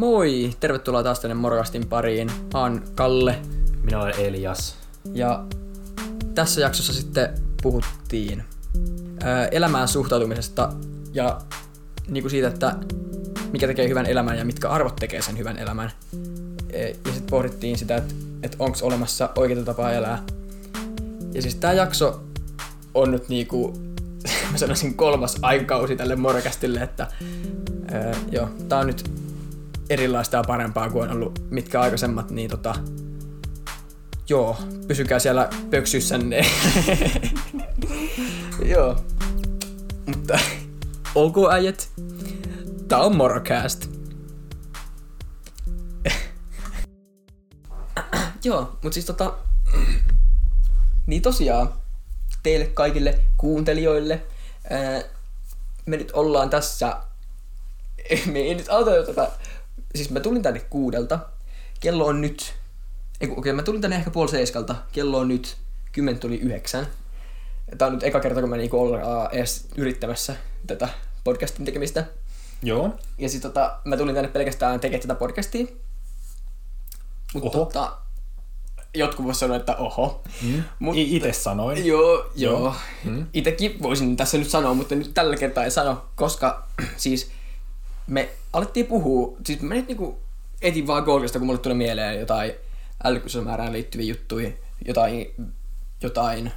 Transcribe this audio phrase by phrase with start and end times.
[0.00, 0.50] Moi!
[0.60, 2.30] Tervetuloa taas tänne Morgastin pariin.
[2.54, 3.38] Mä oon Kalle.
[3.82, 4.76] Minä olen Elias.
[5.12, 5.44] Ja
[6.34, 7.28] tässä jaksossa sitten
[7.62, 8.44] puhuttiin
[9.22, 10.72] ää, elämään suhtautumisesta
[11.12, 11.40] ja
[12.08, 12.76] niinku siitä, että
[13.52, 15.92] mikä tekee hyvän elämän ja mitkä arvot tekee sen hyvän elämän.
[16.70, 20.22] E, ja sitten pohdittiin sitä, että et onko olemassa oikeita tapaa elää.
[21.32, 22.22] Ja siis tämä jakso
[22.94, 23.78] on nyt niinku,
[24.52, 27.06] mä sanoisin kolmas aikausi tälle Morgastille, että
[27.92, 29.20] ää, joo, tää on nyt
[29.90, 32.74] erilaista ja parempaa kuin on ollut mitkä aikaisemmat, niin tota,
[34.28, 36.46] joo, pysykää siellä pöksyssänne.
[38.74, 38.96] joo.
[40.06, 40.38] Mutta
[41.14, 41.88] ok äijät,
[42.88, 43.90] tää on Morocast.
[48.44, 49.34] joo, mutta siis tota,
[51.06, 51.72] niin tosiaan,
[52.42, 54.22] teille kaikille kuuntelijoille,
[54.70, 55.02] ää,
[55.86, 56.96] me nyt ollaan tässä,
[58.32, 59.30] me ei nyt auta tätä
[59.94, 61.18] siis mä tulin tänne kuudelta.
[61.80, 62.54] Kello on nyt,
[63.22, 64.74] okei okay, mä tulin tänne ehkä puoli seiskalta.
[64.92, 65.56] Kello on nyt
[65.92, 66.86] kymmen tuli yhdeksän.
[67.78, 70.88] Tää on nyt eka kerta, kun mä niinku ollaan edes yrittämässä tätä
[71.24, 72.04] podcastin tekemistä.
[72.62, 72.94] Joo.
[73.18, 75.66] Ja sit tota, mä tulin tänne pelkästään tekemään tätä podcastia.
[77.34, 77.96] Mutta tota,
[78.94, 80.22] jotkut voisivat sanoa, että oho.
[80.42, 80.62] Mm.
[80.78, 81.86] Mut, I- ite sanoin.
[81.86, 82.60] Joo, joo.
[82.60, 82.74] joo.
[83.04, 83.26] Mm.
[83.32, 87.30] Itekin voisin tässä nyt sanoa, mutta nyt tällä kertaa ei sano, koska siis
[88.10, 90.18] me alettiin puhua, siis mä nyt niinku
[90.62, 92.52] etin vaan Googlesta, kun mulle tuli mieleen jotain
[93.04, 94.50] älykkyysmäärään liittyviä juttuja,
[94.86, 95.34] jotain,
[96.02, 96.52] jotain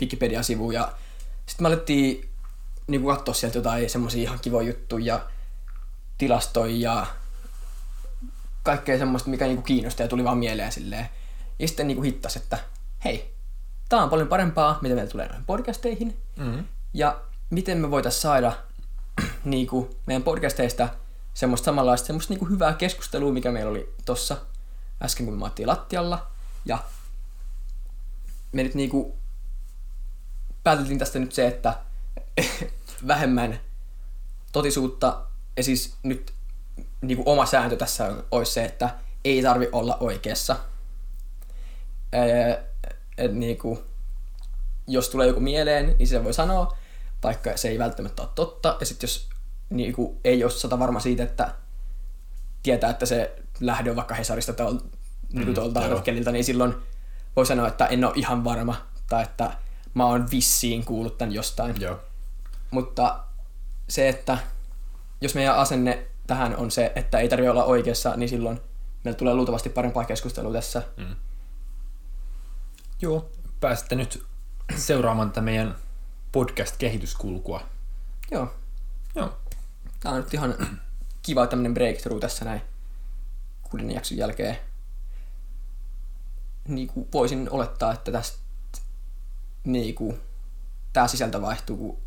[0.00, 0.92] Wikipedia-sivuja.
[1.46, 2.28] Sitten me alettiin
[2.86, 5.26] niinku katsoa sieltä jotain semmoisia ihan kivoja juttuja ja
[6.18, 7.06] tilastoja ja
[8.62, 11.08] kaikkea semmoista, mikä niinku kiinnosti ja tuli vaan mieleen silleen.
[11.58, 12.58] Ja sitten niinku hittas, että
[13.04, 13.34] hei,
[13.88, 16.16] tää on paljon parempaa, mitä meillä tulee noihin podcasteihin.
[16.36, 16.64] Mm-hmm.
[16.94, 18.52] Ja miten me voitaisiin saada
[19.44, 20.88] niinku, meidän podcasteista
[21.34, 24.36] semmoista samanlaista semmoista niinku hyvää keskustelua, mikä meillä oli tossa
[25.02, 26.26] äsken, kun me maattiin lattialla.
[26.64, 26.78] Ja
[28.52, 29.18] me nyt niinku
[30.64, 31.78] pääteltiin tästä nyt se, että
[33.06, 33.60] vähemmän
[34.52, 35.26] totisuutta,
[35.56, 36.32] ja siis nyt
[37.00, 40.56] niinku oma sääntö tässä olisi se, että ei tarvi olla oikeassa.
[43.18, 43.84] et niinku,
[44.86, 46.76] jos tulee joku mieleen, niin se voi sanoa,
[47.24, 48.76] vaikka se ei välttämättä ole totta.
[48.80, 49.28] Ja sitten jos
[49.70, 51.54] niin kuin, ei ole sata varma siitä, että
[52.62, 54.80] tietää, että se lähde on vaikka Hesarista tai mm,
[55.32, 56.74] niin tuolta artikkelilta, niin silloin
[57.36, 59.50] voi sanoa, että en ole ihan varma tai että
[59.94, 61.80] mä oon vissiin kuullut tämän jostain.
[61.80, 62.00] Joo.
[62.70, 63.24] Mutta
[63.88, 64.38] se, että
[65.20, 68.60] jos meidän asenne tähän on se, että ei tarvitse olla oikeassa, niin silloin
[69.04, 70.82] meillä tulee luultavasti parempaa keskustelua tässä.
[70.96, 71.16] Mm.
[73.02, 73.30] Joo,
[73.60, 74.22] pääsette nyt
[74.76, 75.76] seuraamaan tätä meidän
[76.34, 77.68] podcast-kehityskulkua.
[78.30, 78.54] Joo.
[79.14, 79.38] Joo.
[80.00, 80.80] Tämä on nyt ihan
[81.22, 82.62] kiva tämmöinen breakthrough tässä näin
[83.62, 84.58] kuuden jakson jälkeen.
[86.68, 88.38] Niin kuin voisin olettaa, että tästä
[89.64, 90.20] niin kuin,
[90.92, 92.02] tämä sisältö vaihtuu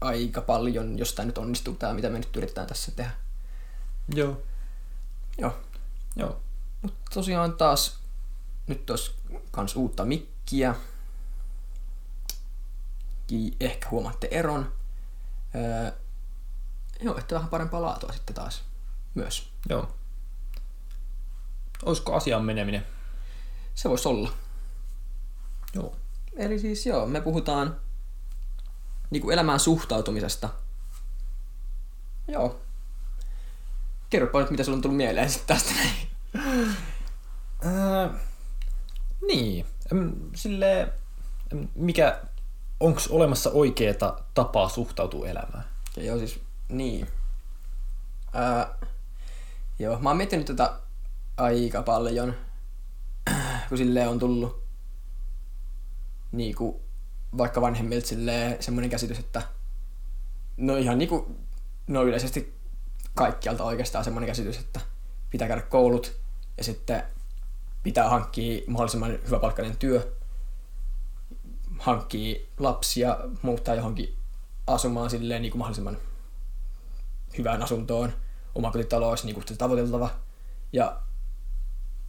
[0.00, 3.10] aika paljon, jos tämä nyt onnistuu, tämä mitä me nyt yritetään tässä tehdä.
[4.14, 4.42] Joo.
[5.38, 5.60] Joo.
[6.16, 6.40] Joo.
[6.82, 7.98] Mutta tosiaan taas
[8.66, 9.12] nyt olisi
[9.50, 10.74] kans uutta mikkiä.
[13.60, 14.72] Ehkä huomaatte eron.
[15.54, 15.92] Öö,
[17.02, 18.62] Joo, että vähän parempaa laatua sitten taas
[19.14, 19.52] myös.
[19.68, 19.94] Joo.
[21.84, 22.86] Olisiko asian meneminen?
[23.74, 24.32] Se voisi olla.
[25.74, 25.96] Joo.
[26.36, 27.80] Eli siis joo, me puhutaan
[29.10, 30.48] niin kuin elämään suhtautumisesta.
[32.28, 32.60] Joo.
[34.10, 36.08] Kerropa nyt, mitä sulla on tullut mieleen sitten tästä näin.
[37.66, 38.20] Äh,
[39.26, 39.66] niin.
[40.34, 40.92] Sille
[41.74, 42.22] mikä,
[42.82, 45.64] onko olemassa oikeeta tapaa suhtautua elämään?
[45.96, 47.08] Ja joo, siis niin.
[48.32, 48.74] Ää,
[49.78, 50.72] joo, mä oon miettinyt tätä
[51.36, 52.34] aika paljon,
[53.68, 54.62] kun silleen on tullut
[56.32, 56.80] niinku,
[57.38, 58.08] vaikka vanhemmilta
[58.60, 59.42] semmoinen käsitys, että
[60.56, 61.36] no ihan niinku,
[61.86, 62.54] no yleisesti
[63.14, 64.80] kaikkialta oikeastaan semmoinen käsitys, että
[65.30, 66.16] pitää käydä koulut
[66.58, 67.02] ja sitten
[67.82, 70.16] pitää hankkia mahdollisimman hyvä palkkainen työ,
[71.82, 74.16] hankkii lapsia, muuttaa johonkin
[74.66, 75.98] asumaan silleen niin kuin mahdollisimman
[77.38, 78.12] hyvään asuntoon,
[78.54, 80.10] omakotitalo olisi niin kuin tavoiteltava
[80.72, 81.00] ja,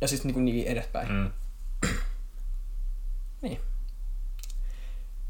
[0.02, 1.12] ja sitten niin, niin edespäin.
[1.12, 1.32] Mm.
[3.42, 3.60] niin.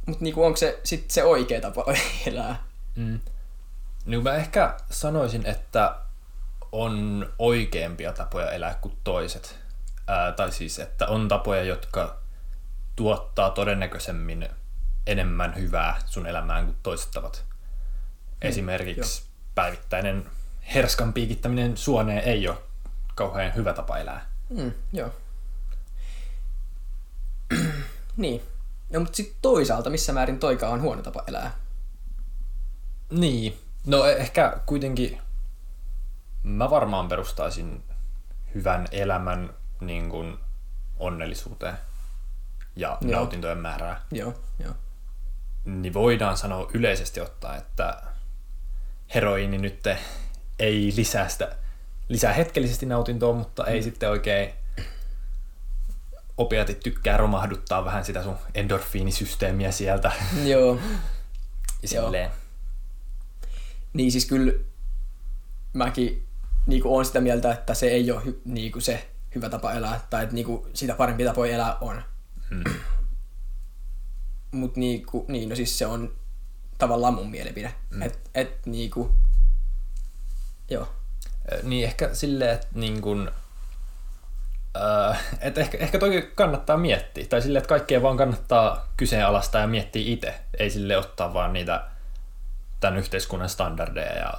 [0.06, 1.86] Mutta niin onko se sit se oikea tapa
[2.28, 2.64] elää?
[2.96, 3.20] Mm.
[4.06, 5.96] Niin mä ehkä sanoisin, että
[6.72, 9.60] on oikeampia tapoja elää kuin toiset.
[10.08, 12.23] Ää, tai siis, että on tapoja, jotka
[12.96, 14.50] tuottaa todennäköisemmin
[15.08, 17.46] enemmän hyvää sun elämään kuin toiset tavat.
[17.50, 19.24] Mm, Esimerkiksi
[19.56, 20.26] päivittäinen
[20.74, 22.58] herskan piikittäminen suoneen ei ole
[23.16, 24.26] kauhean hyvä tapa elää.
[24.50, 25.12] Mm, joo.
[28.18, 28.42] niin.
[28.90, 31.52] No, mutta sitten toisaalta, missä määrin toika on huono tapa elää?
[33.12, 33.60] Niin.
[33.86, 35.22] No e- ehkä kuitenkin
[36.44, 37.84] mä varmaan perustaisin
[38.56, 40.38] hyvän elämän niin kuin
[41.00, 41.78] onnellisuuteen
[42.76, 43.12] ja Joo.
[43.12, 44.02] nautintojen määrää.
[44.12, 44.74] Joo, joo.
[45.66, 48.02] Niin voidaan sanoa yleisesti ottaa, että
[49.16, 49.88] heroiini nyt
[50.60, 51.56] ei lisää sitä,
[52.10, 54.54] lisää hetkellisesti nautintoa, mutta ei sitten oikein
[56.38, 60.12] opiatit tykkää romahduttaa vähän sitä sun endorfiinisysteemiä sieltä.
[60.44, 60.80] Joo.
[61.82, 62.32] Ja silleen.
[63.94, 64.54] Niin siis kyllä
[65.74, 66.28] mäkin
[66.68, 70.24] niinku on sitä mieltä, että se ei ole hy, niinku se hyvä tapa elää, tai
[70.24, 72.04] että niinku sitä parempi tapa elää on.
[72.50, 72.64] Hmm.
[74.52, 76.16] Mut niinku, niin, no siis se on
[76.78, 77.76] tavallaan mun mielipide.
[77.90, 78.02] Mm.
[78.02, 79.16] Et, et niinku,
[80.70, 80.88] joo.
[81.64, 83.32] Niin ehkä silleen, että niin kun,
[84.78, 87.26] äh, että ehkä, ehkä toki kannattaa miettiä.
[87.26, 90.40] Tai silleen, että kaikkea vaan kannattaa kyseenalaistaa ja miettiä itse.
[90.60, 91.88] Ei sille ottaa vaan niitä
[92.80, 94.34] tämän yhteiskunnan standardeja ja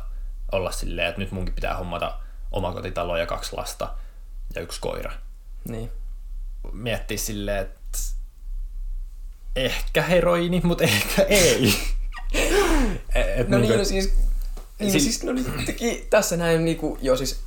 [0.53, 2.19] olla silleen, että nyt munkin pitää hommata
[2.53, 3.95] omakotitalo ja kaksi lasta
[4.55, 5.13] ja yksi koira.
[5.69, 5.91] Niin.
[6.73, 7.81] Miettiä silleen, että
[9.57, 11.75] ehkä heroini, mutta ehkä ei.
[13.15, 14.15] Et No niinku, niin, no siis,
[14.79, 17.41] niin, Siis- siis no niin, teki, tässä näin niinku, joo siis,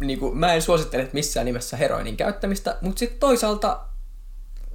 [0.00, 3.80] niinku, mä en suosittele missään nimessä heroinin käyttämistä, mutta sitten toisaalta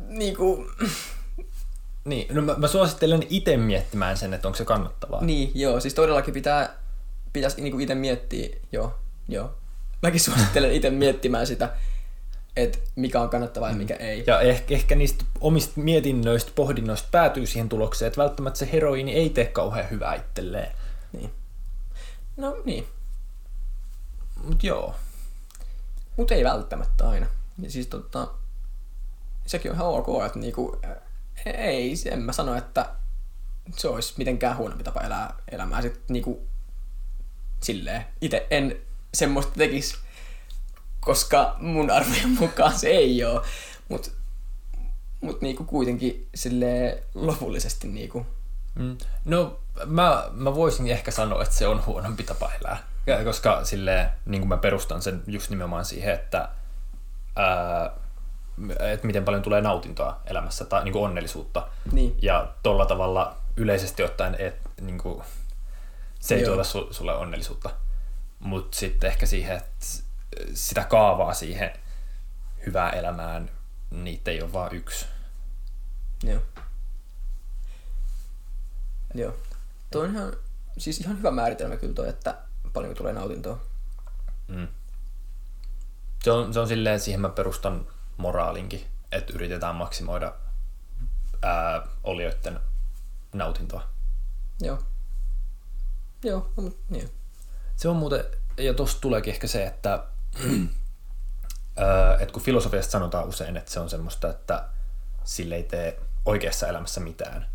[0.07, 0.65] niinku,
[2.05, 5.23] Niin, no mä, mä suosittelen itse miettimään sen, että onko se kannattavaa.
[5.23, 6.75] niin joo, siis todellakin pitää,
[7.33, 8.95] pitäisi niinku itse miettiä, joo,
[9.27, 9.55] joo.
[10.01, 11.73] Mäkin suosittelen itse miettimään sitä,
[12.55, 14.23] että mikä on kannattavaa ja mikä ei.
[14.27, 19.29] Ja ehkä, ehkä niistä omista mietinnöistä, pohdinnoista päätyy siihen tulokseen, että välttämättä se heroini ei
[19.29, 20.71] tee kauhean hyvää itselleen.
[21.13, 21.31] Niin.
[22.37, 22.87] No niin,
[24.43, 24.95] Mut joo.
[26.17, 27.27] mutta ei välttämättä aina.
[27.59, 28.27] Ja siis tota,
[29.45, 30.95] sekin on ihan ok, että niinku, ä,
[31.45, 32.89] ei, en mä sano, että
[33.77, 35.81] se olisi mitenkään huonompi tapa elää elämää.
[35.81, 36.47] Sitten niinku,
[37.63, 38.77] silleen, itse en
[39.13, 39.97] semmoista tekisi,
[41.05, 43.41] koska mun arvojen mukaan se ei ole.
[43.89, 44.09] Mutta
[45.21, 48.25] mut niinku kuitenkin silleen lopullisesti niinku,
[48.75, 48.97] Mm.
[49.25, 52.77] No, mä, mä voisin ehkä sanoa, että se on huonompi tapa elää.
[53.07, 56.49] Ja Koska silleen, niin kuin mä perustan sen just nimenomaan siihen, että,
[57.35, 57.91] ää,
[58.79, 61.67] että miten paljon tulee nautintoa elämässä tai niin kuin onnellisuutta.
[61.91, 65.23] niin, Ja tolla tavalla yleisesti ottaen, että niin kuin,
[66.19, 66.47] se ei Joo.
[66.47, 67.69] tuota su, sulle onnellisuutta.
[68.39, 69.85] Mutta sitten ehkä siihen, että
[70.53, 71.73] sitä kaavaa siihen
[72.65, 73.51] hyvään elämään,
[73.91, 75.05] niitä ei ole vaan yksi.
[76.23, 76.41] Joo.
[79.13, 79.37] Joo.
[79.91, 80.33] Tuo on ihan,
[80.77, 82.37] siis ihan hyvä määritelmä kyllä toi, että
[82.73, 83.61] paljonko tulee nautintoa.
[84.47, 84.67] Mm.
[86.23, 87.87] Se, on, se on silleen, siihen mä perustan
[88.17, 90.33] moraalinkin, että yritetään maksimoida
[91.41, 92.59] ää, olioiden
[93.33, 93.87] nautintoa.
[94.61, 94.83] Joo.
[96.23, 97.11] Joo, no, mut, niin.
[97.75, 98.25] Se on muuten,
[98.57, 100.03] ja tosta tuleekin ehkä se, että,
[102.19, 104.63] että kun filosofiasta sanotaan usein, että se on semmoista, että
[105.23, 107.45] sille ei tee oikeassa elämässä mitään,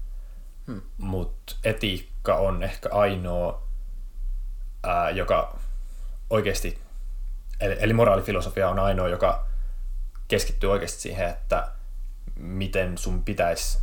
[0.66, 0.82] Hmm.
[0.98, 3.62] mutta etiikka on ehkä ainoa,
[4.82, 5.58] ää, joka
[6.30, 6.78] oikeasti,
[7.60, 9.46] eli, eli moraalifilosofia on ainoa, joka
[10.28, 11.68] keskittyy oikeasti siihen, että
[12.36, 13.78] miten sun pitäisi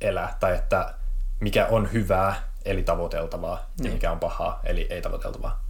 [0.00, 0.94] elää, tai että
[1.40, 3.92] mikä on hyvää, eli tavoiteltavaa, ja Niin.
[3.92, 5.64] mikä on pahaa, eli ei tavoiteltavaa.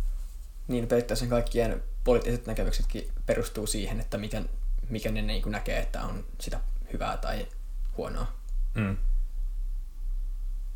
[0.68, 4.50] niin periaatteessa kaikkien poliittiset näkemyksetkin perustuu siihen, että miten,
[4.88, 6.60] mikä ne niin kuin näkee, että on sitä
[6.92, 7.48] hyvää tai
[7.96, 8.26] huonoa.
[8.74, 8.96] Mm.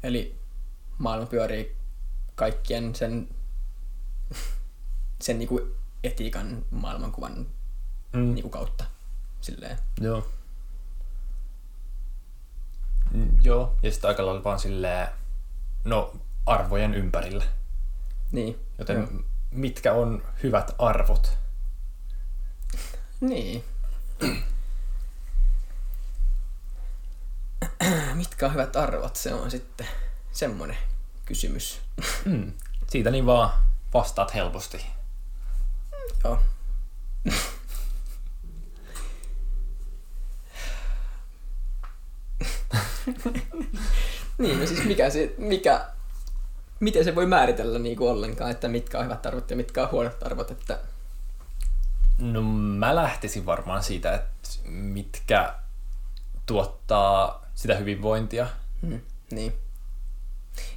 [0.03, 0.39] Eli
[0.99, 1.77] maailma pyörii
[2.35, 3.29] kaikkien sen,
[5.25, 5.63] sen niin kuin
[6.05, 7.47] etiikan maailmankuvan
[8.13, 8.35] Mm.
[8.35, 8.85] niin kuin kautta.
[9.41, 9.79] Silleen.
[10.01, 10.29] Joo.
[13.11, 15.09] Mm, joo, ja sitten aika lailla vaan silleen,
[15.85, 16.17] no,
[16.47, 17.45] arvojen ympärillä.
[18.33, 18.61] Niin.
[18.79, 19.23] Joten Joo.
[19.57, 21.39] Mitkä on hyvät arvot?
[23.21, 23.65] Niin.
[28.15, 29.17] Mitkä on hyvät arvot?
[29.17, 29.87] Se on sitten
[30.33, 30.77] semmoinen
[31.25, 31.81] kysymys.
[32.25, 32.53] Mm.
[32.91, 33.51] Siitä niin vaan
[33.95, 34.87] vastaat helposti.
[36.25, 36.43] Joo.
[44.39, 45.87] niin, no siis mikä se, mikä,
[46.81, 49.91] miten se voi määritellä niin kuin ollenkaan, että mitkä on hyvät arvot ja mitkä on
[49.91, 50.79] huonot arvot, että
[52.19, 52.43] No
[52.79, 55.55] mä lähtisin varmaan siitä, että mitkä
[56.47, 58.47] tuottaa sitä hyvinvointia.
[58.83, 59.53] Hmm, niin.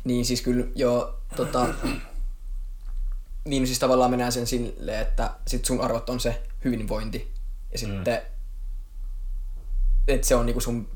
[0.03, 1.67] Niin siis kyllä joo, tota,
[3.45, 7.33] Niin siis tavallaan mennään sen silleen, että sit sun arvot on se hyvinvointi.
[7.71, 8.25] Ja sitten, mm.
[10.07, 10.87] että se on niinku sun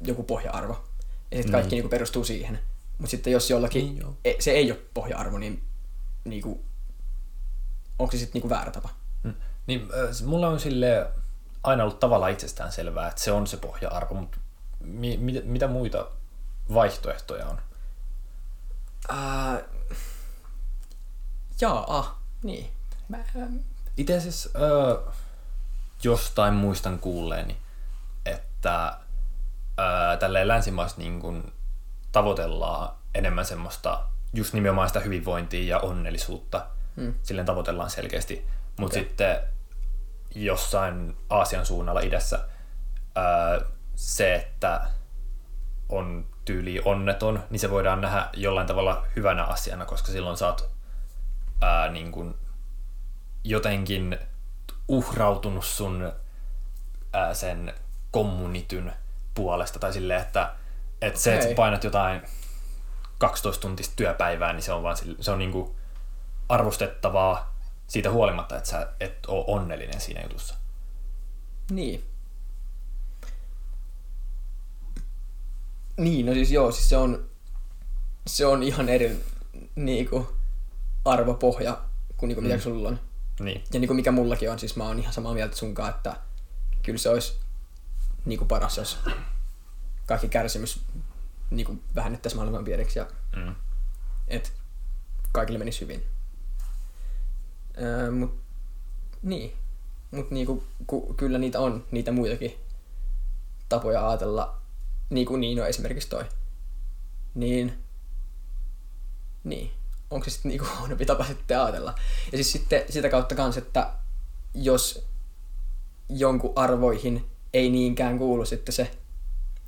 [0.00, 0.84] joku pohja-arvo.
[1.30, 1.76] Ja sitten kaikki mm.
[1.76, 2.58] niinku perustuu siihen.
[2.98, 5.64] Mutta sitten jos jollakin niin, e, se ei ole pohja-arvo, niin
[6.24, 6.64] niinku,
[7.98, 8.88] onko se sitten niinku väärä tapa?
[9.22, 9.34] Mm.
[9.66, 11.10] Niin, äh, mulla on sille
[11.62, 14.38] aina ollut tavallaan itsestään selvää, että se on se pohja-arvo, mutta
[14.80, 16.08] mi- mit- mitä muita
[16.74, 17.58] vaihtoehtoja on?
[19.10, 19.62] Uh,
[21.60, 22.70] jaa, niin.
[23.08, 23.18] Mä...
[23.96, 25.14] Itse asiassa äh,
[26.02, 27.56] jostain muistan kuulleeni,
[28.26, 30.48] että äh, tälleen
[30.96, 31.52] niin kun
[32.18, 36.66] tavoitellaan enemmän semmoista just nimenomaan sitä hyvinvointia ja onnellisuutta.
[36.96, 37.14] Hmm.
[37.22, 38.46] Silleen tavoitellaan selkeästi.
[38.78, 39.08] Mutta okay.
[39.08, 39.36] sitten
[40.34, 42.38] jossain Aasian suunnalla idässä
[43.14, 43.60] ää,
[43.94, 44.80] se, että
[45.88, 50.70] on tyyli onneton, niin se voidaan nähdä jollain tavalla hyvänä asiana, koska silloin saat
[51.60, 52.34] ää, niin kuin
[53.44, 54.18] jotenkin
[54.88, 56.12] uhrautunut sun
[57.12, 57.74] ää, sen
[58.10, 58.92] kommunityn
[59.34, 60.52] puolesta, tai silleen, että,
[61.02, 62.22] että se, että sä painat jotain
[63.18, 65.74] 12 tuntista työpäivää, niin se on vaan se on niin kuin
[66.48, 70.54] arvostettavaa siitä huolimatta, että sä et ole onnellinen siinä jutussa.
[71.70, 72.04] Niin.
[75.96, 77.30] Niin, no siis joo, siis se on,
[78.26, 79.24] se on ihan eri
[79.74, 80.26] niinku,
[81.04, 81.78] arvopohja
[82.16, 82.60] kuin niinku, mitä mm.
[82.60, 83.00] sulla on.
[83.40, 83.64] Niin.
[83.72, 86.16] Ja niinku, mikä mullakin on, siis mä oon ihan samaa mieltä sunkaan, että
[86.82, 87.40] kyllä se olisi
[88.24, 88.98] niinku, paras, jos
[90.08, 90.80] kaikki kärsimys
[91.50, 93.54] niinku, vähennettäisiin mahdollisimman pieneksi ja mm.
[94.28, 94.52] et
[95.32, 96.06] kaikille menisi hyvin.
[97.80, 98.40] Öö, mut,
[99.22, 99.56] niin.
[100.10, 102.54] Mutta niinku, ku, kyllä niitä on, niitä muitakin
[103.68, 104.58] tapoja ajatella,
[105.10, 106.24] niin kuin Niino esimerkiksi toi.
[107.34, 107.84] Niin,
[109.44, 109.70] niin.
[110.10, 111.94] Onko se sitten niinku huonompi tapa sitten ajatella?
[112.32, 113.92] Ja siis sitten sitä kautta kans, että
[114.54, 115.06] jos
[116.08, 118.90] jonkun arvoihin ei niinkään kuulu sitten se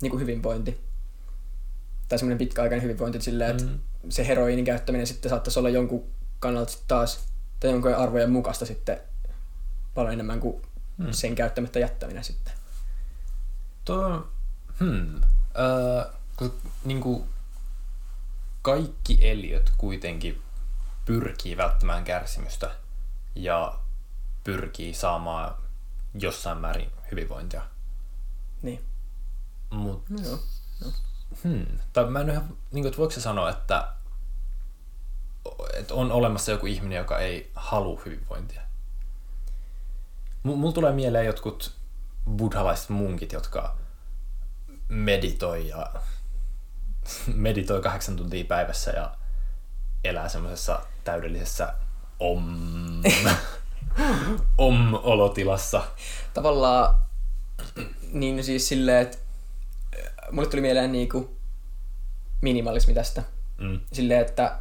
[0.01, 0.81] niinku hyvinvointi,
[2.09, 3.79] tai semmoinen pitkäaikainen hyvinvointi silleen, että mm.
[4.09, 6.03] se heroiinin käyttäminen sitten saattaisi olla jonkun
[6.39, 7.27] kannalta taas
[7.59, 9.01] tai jonkun arvojen mukaista sitten
[9.93, 10.61] paljon enemmän kuin
[10.97, 11.11] hmm.
[11.11, 12.53] sen käyttämättä jättäminen sitten.
[13.85, 14.27] Tuo,
[14.79, 16.53] hmm, äh, kun,
[16.85, 17.23] niin kuin
[18.61, 20.41] kaikki eliöt kuitenkin
[21.05, 22.71] pyrkii välttämään kärsimystä
[23.35, 23.79] ja
[24.43, 25.55] pyrkii saamaan
[26.13, 27.61] jossain määrin hyvinvointia.
[28.61, 28.90] Niin.
[30.11, 30.39] No joo.
[30.81, 30.91] No.
[31.43, 31.65] Hmm.
[31.93, 33.87] Tai mä en ihan, niin kuin, että voiko se sanoa, että
[35.73, 38.61] että on olemassa joku ihminen, joka ei halua hyvinvointia.
[40.43, 41.75] M- mulla tulee mieleen jotkut
[42.35, 43.77] buddhalaiset munkit, jotka
[44.87, 45.93] meditoi ja
[47.33, 49.15] meditoi kahdeksan tuntia päivässä ja
[50.03, 51.73] elää semmoisessa täydellisessä
[52.19, 53.03] om,
[54.57, 55.83] om-olotilassa.
[56.33, 56.95] Tavallaan
[58.11, 59.17] niin siis silleen, että
[60.31, 61.37] mulle tuli mieleen niinku
[62.41, 63.23] minimalismi tästä.
[63.57, 63.79] Mm.
[63.93, 64.59] Silleen, että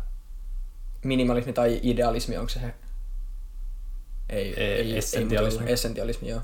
[1.04, 2.60] minimalismi tai idealismi, onko se
[4.30, 5.66] ei, ei, ei essentialismi.
[5.66, 6.42] Ei, essentialismi, joo.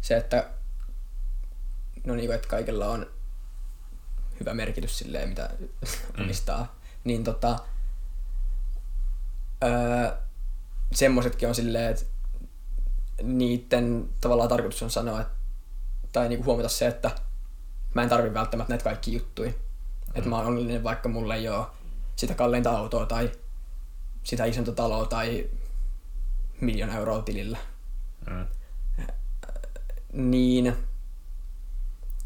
[0.00, 0.50] Se, että
[2.06, 3.06] no niin kuin, että kaikella on
[4.40, 5.50] hyvä merkitys silleen, mitä
[6.16, 6.24] mm.
[6.24, 6.78] omistaa.
[7.04, 7.58] Niin tota,
[9.64, 10.16] öö,
[10.92, 12.04] semmoisetkin on silleen, että
[13.22, 15.34] niiden tavallaan tarkoitus on sanoa, että,
[16.12, 17.10] tai niinku huomata se, että
[17.94, 19.50] mä en tarvi välttämättä näitä kaikki juttuja.
[19.50, 19.56] Mm.
[20.14, 21.66] Että mä oon onnellinen, vaikka mulla ei ole
[22.16, 23.30] sitä kalleinta autoa tai
[24.24, 25.50] sitä isonta taloa tai
[26.60, 27.58] miljoona euroa tilillä.
[28.30, 28.46] Mm.
[30.12, 30.76] Niin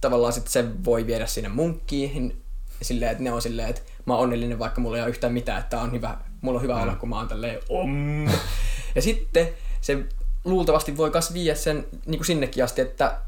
[0.00, 2.42] tavallaan sit se voi viedä sinne munkkiin
[2.82, 5.60] silleen, että ne on silleen, että mä oon onnellinen, vaikka mulla ei ole yhtään mitään,
[5.60, 6.82] että on hyvä, mulla on hyvä mm.
[6.82, 8.26] olla, kun mä oon tälleen om.
[8.94, 9.48] ja sitten
[9.80, 10.04] se
[10.44, 13.20] luultavasti voi kas viedä sen niin kuin sinnekin asti, että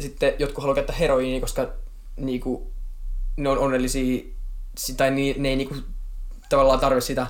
[0.00, 1.72] sitten jotkut haluaa käyttää heroiini, koska
[2.16, 2.72] niin kuin,
[3.36, 4.24] ne on onnellisia,
[4.96, 5.84] tai ne ei niin kuin,
[6.48, 7.26] tavallaan tarvitse sitä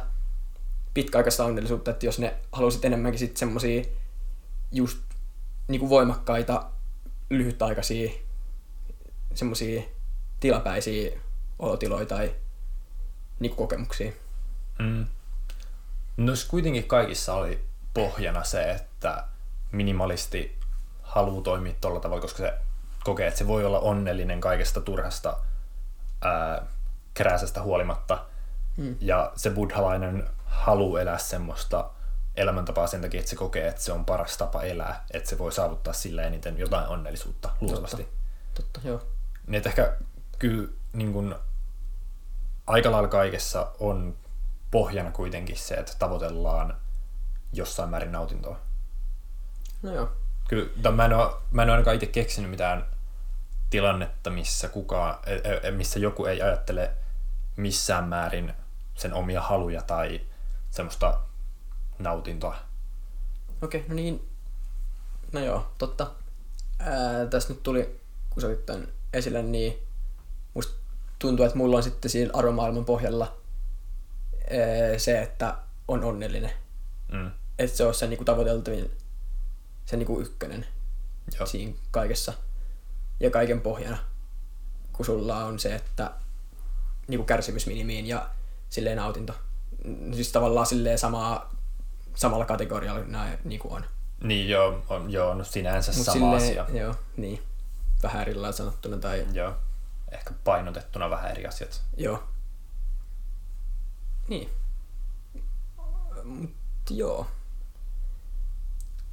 [0.95, 3.85] pitkäaikaista onnellisuutta, että jos ne halusit enemmänkin sitten semmosia
[4.73, 4.99] just
[5.69, 6.71] niinku voimakkaita,
[7.31, 8.11] lyhytaikaisia,
[9.35, 9.83] semmosia
[10.41, 11.21] tilapäisiä
[11.59, 12.35] olotiloja tai
[13.41, 14.13] niinku kokemuksia.
[14.79, 15.07] Mm.
[16.17, 19.25] No kuitenkin kaikissa oli pohjana se, että
[19.73, 20.59] minimalisti
[21.05, 22.59] haluaa toimia tuolla tavalla, koska se
[23.05, 25.37] kokee, että se voi olla onnellinen kaikesta turhasta
[26.23, 26.67] ää,
[27.63, 28.25] huolimatta.
[28.77, 28.97] Mm.
[29.01, 31.91] Ja se buddhalainen halua elää semmoista
[32.37, 35.53] elämäntapaa sen takia, että se kokee, että se on paras tapa elää, että se voi
[35.53, 38.09] saavuttaa sillä eniten jotain onnellisuutta, luultavasti.
[38.55, 39.03] Totta, Totta joo.
[39.47, 39.97] Niin, että ehkä
[40.39, 41.35] kyllä niin kuin,
[42.67, 44.17] aika lailla kaikessa on
[44.71, 46.77] pohjana kuitenkin se, että tavoitellaan
[47.53, 48.61] jossain määrin nautintoa.
[49.83, 50.09] No joo.
[50.49, 52.87] Kyllä, mä en ole, mä en ole ainakaan itse keksinyt mitään
[53.71, 56.91] tilannetta, missä, kukaan, e- e- missä joku ei ajattele
[57.57, 58.55] missään määrin
[58.95, 60.21] sen omia haluja tai
[60.71, 61.21] semmoista
[61.99, 62.57] nautintoa.
[63.63, 64.29] Okei, okay, no niin.
[65.33, 66.11] No joo, totta.
[66.79, 69.79] Ää, tässä nyt tuli, kun sä otit tämän esille, niin
[70.55, 70.75] musta
[71.19, 73.37] tuntuu, että mulla on sitten siinä arvomaailman pohjalla
[74.51, 75.55] ää, se, että
[75.89, 76.51] on onnellinen.
[77.13, 77.31] Mm.
[77.59, 78.91] Että se on se niinku tavoiteltavin,
[79.87, 80.67] se niinku ykkönen
[81.39, 81.47] Joo.
[81.47, 82.33] siinä kaikessa.
[83.21, 83.99] Ja kaiken pohjana,
[84.93, 86.11] kun sulla on se, että
[87.09, 88.31] niinku kärsimysminimiin ja
[88.71, 89.35] silleen nautinto.
[90.15, 91.55] Siis tavallaan silleen samaa,
[92.15, 93.85] samalla kategorialla nämä niinku on.
[94.23, 96.81] Niin joo, on, joo, on sinänsä Mut sama silleen, asia.
[96.83, 97.43] Joo, niin.
[98.03, 99.55] Vähän eri lailla sanottuna tai Joo.
[100.13, 101.83] Ehkä painotettuna vähän eri asiat.
[101.97, 102.23] joo.
[104.29, 104.51] Niin.
[106.25, 106.51] Mut
[106.91, 107.27] joo.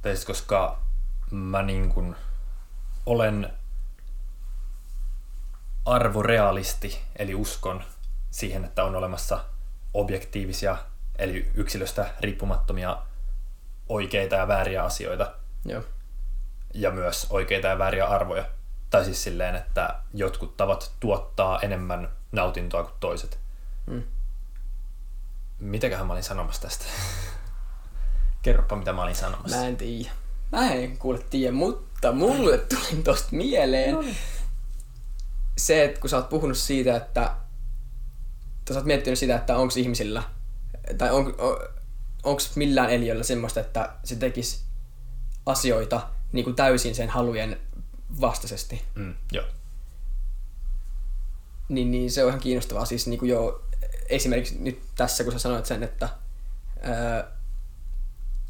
[0.02, 0.78] Tai siis koska
[1.30, 2.16] mä niin kun
[3.06, 3.52] olen
[5.84, 7.84] arvorealisti, eli uskon
[8.30, 9.44] siihen, että on olemassa
[9.94, 10.76] objektiivisia,
[11.18, 12.98] eli yksilöstä riippumattomia
[13.88, 15.32] oikeita ja vääriä asioita,
[15.64, 15.82] Joo.
[16.74, 18.44] ja myös oikeita ja vääriä arvoja.
[18.90, 23.38] Tai siis silleen, että jotkut tavat tuottaa enemmän nautintoa kuin toiset.
[23.86, 24.02] Mm.
[25.58, 26.84] Mitäköhän mä olin sanomassa tästä?
[28.42, 29.56] Kerropa, mitä mä olin sanomassa.
[29.56, 30.10] Mä en tiedä.
[30.52, 34.16] Mä en kuule tiedä, mutta mulle tuli tosta mieleen No niin.
[35.58, 37.34] se, että kun sä oot puhunut siitä, että
[38.64, 40.22] tai sä oot miettinyt sitä, että onko ihmisillä
[40.98, 41.56] tai on, on,
[42.22, 44.60] onko millään eliöllä semmoista, että se tekisi
[45.46, 47.60] asioita niin kuin täysin sen halujen
[48.20, 48.82] vastaisesti.
[48.94, 49.44] Mm, joo.
[51.68, 52.84] Niin, niin se on ihan kiinnostavaa.
[52.84, 53.64] Siis niin kuin jo,
[54.08, 56.08] esimerkiksi nyt tässä, kun sä sanoit sen, että
[56.82, 57.32] ää,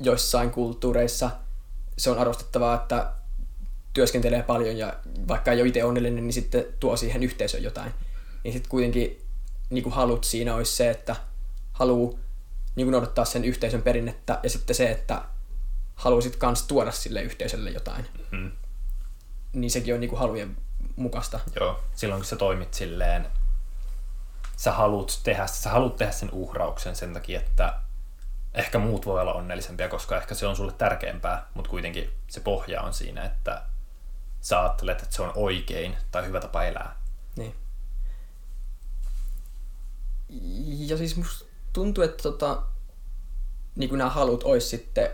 [0.00, 1.30] joissain kulttuureissa
[1.98, 3.12] se on arvostettavaa, että
[3.92, 4.96] työskentelee paljon ja
[5.28, 7.94] vaikka ei ole itse onnellinen, niin sitten tuo siihen yhteisöön jotain.
[8.44, 9.22] Niin sitten kuitenkin
[9.70, 11.16] niin kuin halut siinä olisi se, että
[11.72, 12.18] haluaa
[12.76, 15.22] niin kuin noudattaa sen yhteisön perinnettä ja sitten se, että
[15.94, 18.06] haluaisit kans tuoda sille yhteisölle jotain.
[18.30, 18.52] Mm.
[19.52, 20.56] Niin sekin on niin kuin halujen
[20.96, 21.40] mukaista.
[21.60, 23.26] Joo, silloin kun sä toimit silleen,
[24.56, 27.74] sä haluat tehdä, sä haluat tehdä sen uhrauksen sen takia, että
[28.54, 32.82] ehkä muut voi olla onnellisempia, koska ehkä se on sulle tärkeämpää, mutta kuitenkin se pohja
[32.82, 33.62] on siinä, että
[34.40, 36.96] sä ajattelet, että se on oikein tai hyvä tapa elää.
[37.36, 37.54] Niin.
[40.88, 42.62] Ja siis musta tuntuu, että tota,
[43.76, 45.10] niin kuin nämä halut olisi sitten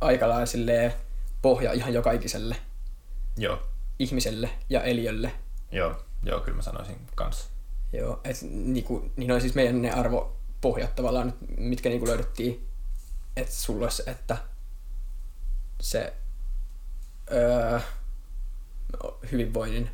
[0.00, 0.94] aika lailla silleen
[1.42, 2.56] pohja ihan jokaikiselle
[3.36, 3.62] Joo,
[3.98, 5.32] ihmiselle ja eliölle.
[5.72, 7.50] joo, joo, kyllä mä sanoisin kans.
[7.92, 12.66] Joo, et niinku, niin on siis meidän ne arvopohjat tavallaan, mitkä niinku löydettiin,
[13.36, 14.36] että sulla olisi, että
[15.80, 16.14] se
[17.32, 17.80] öö,
[19.32, 19.90] hyvinvoinnin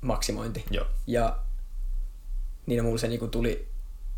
[0.00, 0.64] maksimointi.
[0.70, 1.38] Joo, Ja
[2.66, 3.68] niin mulla se niinku tuli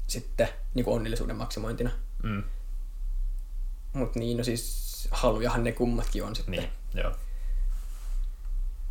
[0.07, 1.91] sitten niinku onnellisuuden maksimointina.
[2.23, 2.43] mm,
[3.93, 6.53] Mutta niin, no siis halujahan ne kummatkin on sitten.
[6.53, 7.13] niin, joo,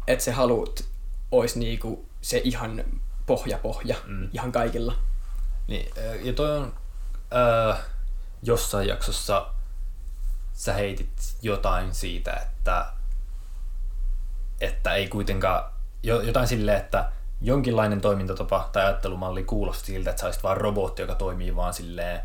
[0.08, 0.86] Että se halut
[1.32, 2.84] olisi niinku se ihan
[3.26, 4.30] pohja pohja Mm.
[4.34, 4.95] ihan kaikilla.
[5.67, 5.89] Niin,
[6.23, 6.73] ja toi on
[7.71, 7.80] äh,
[8.43, 9.47] jossain jaksossa
[10.54, 12.86] sä heitit jotain siitä, että,
[14.62, 15.71] että ei kuitenkaan,
[16.04, 21.02] jo, jotain silleen, että jonkinlainen toimintatapa tai ajattelumalli kuulosti siltä, että sä olisit vaan robotti,
[21.02, 22.21] joka toimii vaan silleen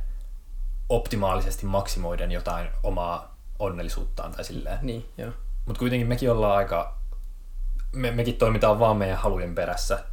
[0.88, 4.78] optimaalisesti maksimoiden jotain omaa onnellisuuttaan tai silleen.
[4.82, 5.32] Niin, joo.
[5.66, 6.98] Mutta kuitenkin mekin ollaan aika,
[7.92, 10.04] me, mekin toimitaan vaan meidän halujen perässä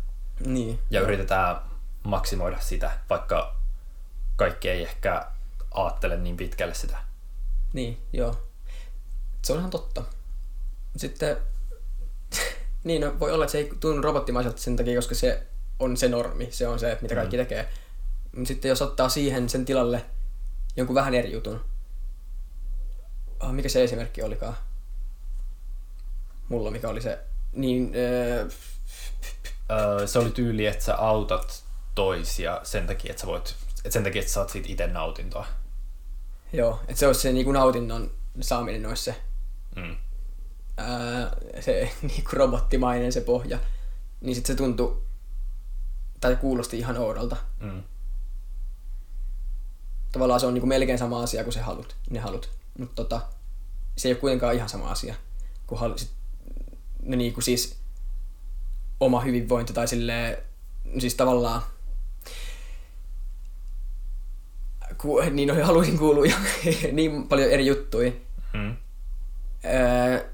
[0.45, 0.79] Niin.
[0.89, 1.57] ja yritetään
[2.03, 3.55] maksimoida sitä, vaikka
[4.35, 5.25] kaikki ei ehkä
[5.73, 6.97] ajattele niin pitkälle sitä.
[7.73, 8.47] Niin, joo.
[9.41, 10.03] Se on ihan totta.
[10.97, 11.37] Sitten,
[12.83, 15.47] niin no, voi olla, että se ei tunnu robottimaiselta sen takia, koska se
[15.79, 17.41] on se normi, se on se, mitä kaikki Mm.
[17.43, 17.69] tekee.
[18.45, 20.05] Sitten jos ottaa siihen sen tilalle
[20.75, 21.65] jonkun vähän eri jutun.
[23.39, 24.57] Ah, mikä se esimerkki olikaan?
[26.49, 27.19] Mulla mikä oli se,
[27.53, 28.47] niin öö,
[29.71, 31.63] Öö, se oli tyyli, että sä autat
[31.95, 35.47] toisia sen takia, että sä voit, että sen takia, että sä saat siitä itse nautintoa.
[36.53, 39.21] Joo, että se olisi se niinku nautinnon saaminen olisi se,
[39.75, 39.95] Mm.
[40.77, 43.59] ää, se niinku robottimainen se pohja.
[44.21, 45.01] Niin sitten se tuntui,
[46.21, 47.37] tai kuulosti ihan oudolta.
[47.59, 47.83] Mm.
[50.11, 52.49] tavallaan se on niinku melkein sama asia kuin se halut, ne halut.
[52.79, 53.21] Mutta tota,
[53.95, 55.15] se ei ole kuitenkaan ihan sama asia
[55.67, 56.11] kuin halu, sit,
[57.03, 57.75] no niinku siis
[58.99, 60.37] oma hyvinvointi tai silleen,
[60.85, 61.61] no siis tavallaan
[65.01, 66.35] ku, niin haluaisin kuulua jo
[66.91, 68.11] niin paljon eri juttuja.
[68.53, 68.77] Mm.
[69.65, 70.25] Öö,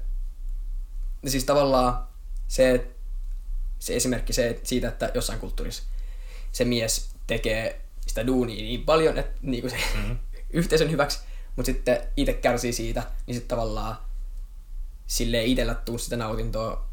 [1.26, 2.06] siis tavallaan
[2.48, 2.86] se,
[3.78, 5.82] se esimerkki se, siitä, että jossain kulttuurissa
[6.52, 10.18] se mies tekee sitä duunia niin paljon, että niin kuin se Mm.
[10.50, 11.18] yhteisön hyväksi,
[11.56, 13.96] mutta sitten itse kärsii siitä, niin sitten tavallaan
[15.06, 16.86] sille ei itsellä tuu sitä nautintoa,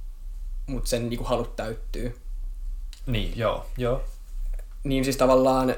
[0.68, 2.20] mutta sen niin kuin halut täyttyy.
[3.06, 4.04] Niin, joo, joo.
[4.84, 5.76] Niin siis tavallaan,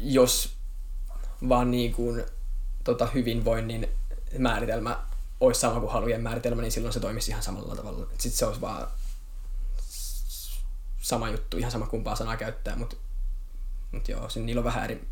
[0.00, 0.56] jos
[1.48, 2.24] vaan niin kuin,
[2.84, 3.88] tota, hyvinvoinnin
[4.38, 5.04] määritelmä
[5.40, 8.06] olisi sama kuin halujen määritelmä, niin silloin se toimisi ihan samalla tavalla.
[8.06, 8.88] Sitten se olisi vaan
[11.00, 12.96] sama juttu, ihan sama kumpaa sanaa käyttää, mutta
[13.92, 15.08] mut joo, sen, niillä on vähän eri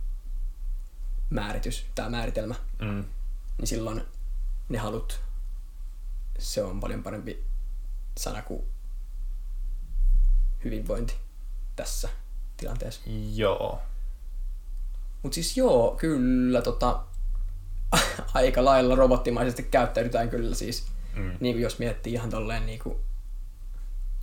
[1.31, 2.55] määritys, tämä määritelmä.
[2.81, 3.05] Mm.
[3.59, 4.03] Niin silloin
[4.69, 5.21] ne halut,
[6.39, 7.45] se on paljon parempi
[8.19, 8.65] sana kuin
[10.65, 11.15] hyvinvointi
[11.77, 12.09] tässä
[12.57, 13.01] tilanteessa.
[13.35, 13.83] Joo.
[15.23, 17.01] Mutta siis joo, kyllä tota,
[18.35, 20.87] aika lailla robottimaisesti käyttäydytään kyllä siis.
[21.17, 21.37] Mm.
[21.41, 22.97] Niin kuin jos miettii ihan tolleen niin kuin,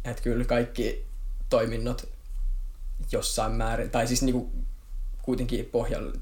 [0.06, 1.06] että kyllä kaikki
[1.50, 2.10] toiminnot
[3.12, 4.66] jossain määrin, tai siis niin kuin
[5.22, 6.14] kuitenkin pohjalla,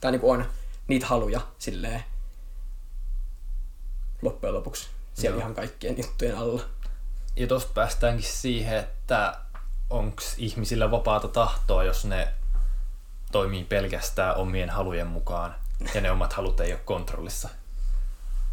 [0.00, 0.46] tai niin kuin on
[0.88, 2.04] niitä haluja silleen
[4.22, 5.40] loppujen lopuksi siellä Joo.
[5.40, 6.62] ihan kaikkien juttujen alla.
[7.36, 9.40] Ja tosta päästäänkin siihen, että
[9.90, 12.28] onko ihmisillä vapaata tahtoa, jos ne
[13.32, 15.54] toimii pelkästään omien halujen mukaan
[15.94, 17.48] ja ne omat halut ei ole kontrollissa.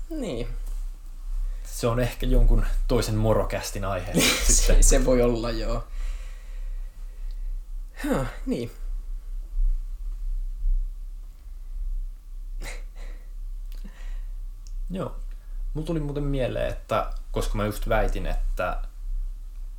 [0.09, 0.47] Niin,
[1.63, 4.13] Se on ehkä jonkun toisen morokästin aihe
[4.49, 5.87] se, se voi olla joo.
[8.03, 8.71] Huh, niin.
[14.89, 15.15] Joo.
[15.73, 18.81] Mulla tuli muuten mieleen, että koska mä just väitin, että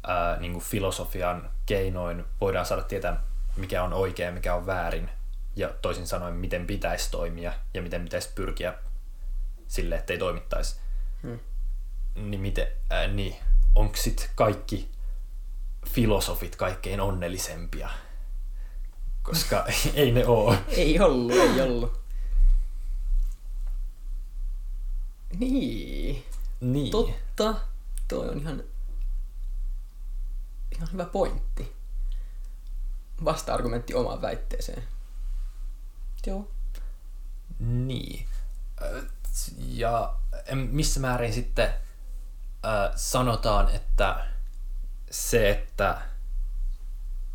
[0.06, 3.22] ää, niin filosofian keinoin voidaan saada tietää,
[3.56, 5.10] mikä on oikein ja mikä on väärin,
[5.56, 8.74] ja toisin sanoen, miten pitäisi toimia ja miten pitäisi pyrkiä
[9.68, 10.76] sille, ettei toimittaisi.
[11.22, 11.38] Hmm.
[12.14, 13.36] Niin, miten, ää, niin
[13.74, 14.90] onko sitten kaikki
[15.88, 17.88] filosofit kaikkein onnellisempia?
[19.22, 20.56] Koska ei ne oo.
[20.68, 22.00] Ei ollut, ei ollut.
[25.38, 26.24] Niin.
[26.60, 26.90] Niin.
[26.90, 27.54] Totta.
[28.08, 28.64] Toi on ihan,
[30.72, 31.75] ihan hyvä pointti.
[33.24, 34.82] Vasta-argumentti omaan väitteeseen.
[36.26, 36.48] Joo.
[37.58, 38.26] Niin.
[39.58, 40.14] Ja
[40.54, 44.26] missä määrin sitten äh, sanotaan, että
[45.10, 46.00] se, että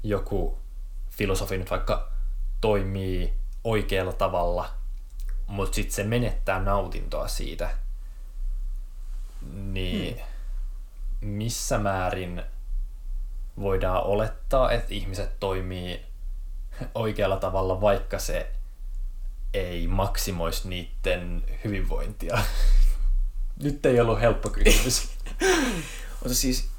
[0.03, 0.59] joku
[1.09, 2.11] filosofi nyt vaikka
[2.61, 4.73] toimii oikealla tavalla,
[5.47, 7.69] mutta sitten se menettää nautintoa siitä,
[9.51, 11.27] niin hmm.
[11.27, 12.43] missä määrin
[13.59, 16.01] voidaan olettaa, että ihmiset toimii
[16.95, 18.51] oikealla tavalla, vaikka se
[19.53, 22.37] ei maksimoisi niiden hyvinvointia.
[23.63, 25.09] Nyt ei ollut helppo kysymys.
[26.25, 26.69] Ota siis...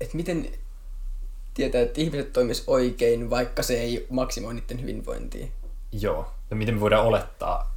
[0.00, 0.52] Että miten
[1.54, 5.46] tietää, että ihmiset toimis oikein, vaikka se ei maksimoi niiden hyvinvointia.
[5.92, 6.32] Joo.
[6.50, 7.74] Ja miten me voidaan olettaa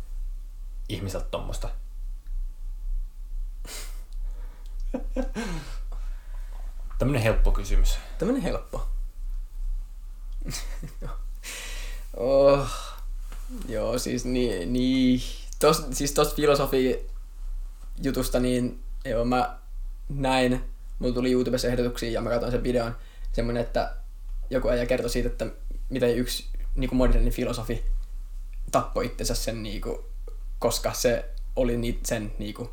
[0.89, 1.69] ihmiseltä tuommoista?
[6.99, 7.99] Tämmönen helppo kysymys.
[8.17, 8.88] Tämmönen helppo.
[12.17, 12.67] oh.
[13.67, 15.21] Joo, siis niin, niin.
[15.59, 17.09] Tos, siis tosta filosofi
[18.03, 19.59] jutusta, niin joo, mä
[20.09, 20.63] näin,
[20.99, 22.95] mulla tuli YouTubessa ehdotuksia ja mä katsoin sen videon,
[23.31, 23.95] semmonen, että
[24.49, 25.47] joku äijä kertoi siitä, että
[25.89, 27.85] miten yksi niin kuin moderni filosofi
[28.71, 29.97] tappoi itsensä sen, niin kuin,
[30.59, 32.69] koska se oli ni, sen niin kuin,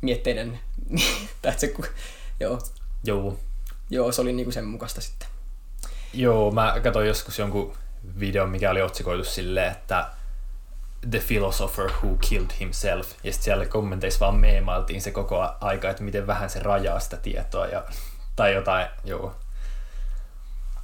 [0.00, 0.60] mietteiden,
[1.44, 1.74] että se,
[2.40, 2.58] joo,
[3.06, 3.38] Joo.
[3.90, 5.28] Joo, se oli niin kuin sen mukaista sitten.
[6.12, 7.76] Joo, mä katsoin joskus jonkun
[8.20, 10.10] videon, mikä oli otsikoitu silleen, että
[11.10, 13.10] The Philosopher Who Killed Himself.
[13.10, 17.16] Ja sitten siellä kommenteissa vaan meemailtiin se koko aika, että miten vähän se rajaa sitä
[17.16, 17.66] tietoa.
[17.66, 17.84] Ja,
[18.36, 19.36] tai jotain, joo.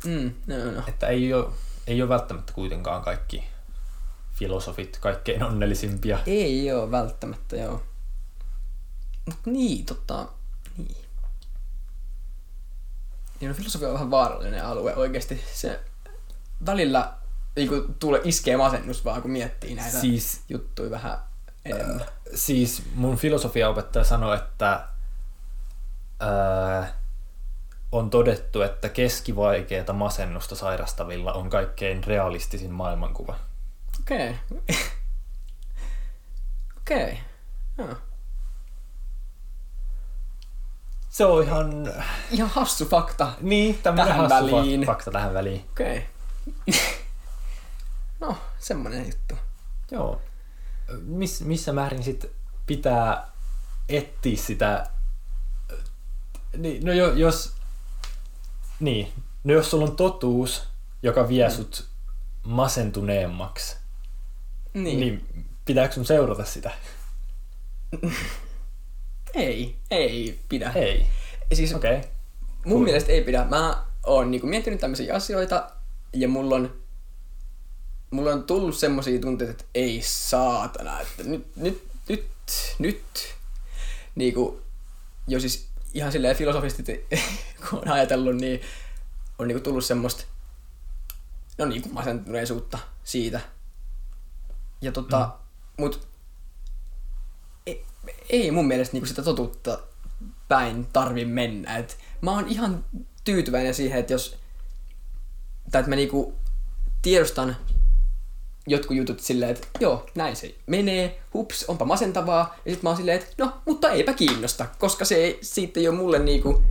[0.04, 0.82] Mm, no, no, no.
[0.88, 1.52] Että ei ole,
[1.86, 3.44] ei ole välttämättä kuitenkaan kaikki
[4.32, 6.18] filosofit kaikkein onnellisimpia.
[6.26, 7.82] Ei oo välttämättä, joo.
[9.26, 10.28] Mut niin, tota,
[10.76, 11.04] niin.
[13.42, 15.44] Niin no, filosofia on vähän vaarallinen alue oikeasti.
[15.52, 15.80] Se
[16.66, 17.12] välillä
[17.56, 21.18] niin kuin, tulee iskee masennus vaan, kun miettii näitä Siis- juttuja vähän
[21.64, 22.04] enemmän.
[22.34, 24.88] Siis mun filosofiaopettaja sanoi, että
[26.20, 26.92] ää,
[27.92, 33.38] on todettu, että keskivaikeata masennusta sairastavilla on kaikkein realistisin maailmankuva.
[34.00, 34.34] Okei.
[36.80, 37.18] Okei.
[37.78, 37.96] Joo.
[41.12, 41.92] Se on ihan...
[42.30, 43.32] Ihan hassu fakta.
[43.40, 44.82] Niin, Tähän hassu väliin.
[44.82, 45.64] fak- fakta tähän väliin.
[45.70, 46.06] Okei.
[48.20, 49.34] No, semmonen juttu.
[49.90, 50.22] Joo.
[51.02, 52.26] Miss, missä määrin sit
[52.66, 53.26] pitää
[53.88, 54.86] etsiä sitä...
[56.56, 57.52] Niin, no jo, jos...
[58.80, 59.12] Niin.
[59.44, 60.68] No jos sulla on totuus,
[61.02, 61.54] joka vie mm.
[61.54, 61.88] sut
[62.42, 63.76] masentuneemmaksi,
[64.74, 65.00] Niin.
[65.00, 66.70] niin pitääkö sun seurata sitä?
[69.34, 70.72] Ei, ei pidä.
[70.74, 71.06] Ei.
[71.52, 71.96] Siis Okei.
[71.96, 72.10] Okay.
[72.64, 72.84] mun Cool.
[72.84, 73.44] mielestä ei pidä.
[73.44, 75.70] Mä oon niinku miettinyt tämmöisiä asioita
[76.12, 76.82] ja mulla on,
[78.10, 82.26] mulla on tullut semmosia tunteita, että ei saatana, että nyt, nyt, nyt,
[82.78, 83.02] nyt.
[84.14, 84.60] Niinku,
[85.28, 87.06] jo siis ihan silleen filosofisesti,
[87.70, 88.60] kun on ajatellut, niin
[89.38, 90.24] on niinku tullut semmoista,
[91.58, 93.40] no niinku masentuneisuutta siitä.
[94.80, 95.82] Ja tota, mm.
[95.82, 96.11] mut
[98.32, 99.78] ei, mun mielestä niinku sitä totuutta
[100.48, 101.76] päin tarvi mennä.
[101.76, 102.84] Et mä oon ihan
[103.24, 104.36] tyytyväinen siihen, että jos
[105.70, 106.34] tai että mä niinku
[107.02, 107.56] tiedostan
[108.66, 112.96] jotkut jutut silleen, että joo, näin se menee, hups, onpa masentavaa, ja sit mä oon
[112.96, 116.62] silleen, että no, mutta eipä kiinnosta, koska se ei, siitä ei ole mulle niinku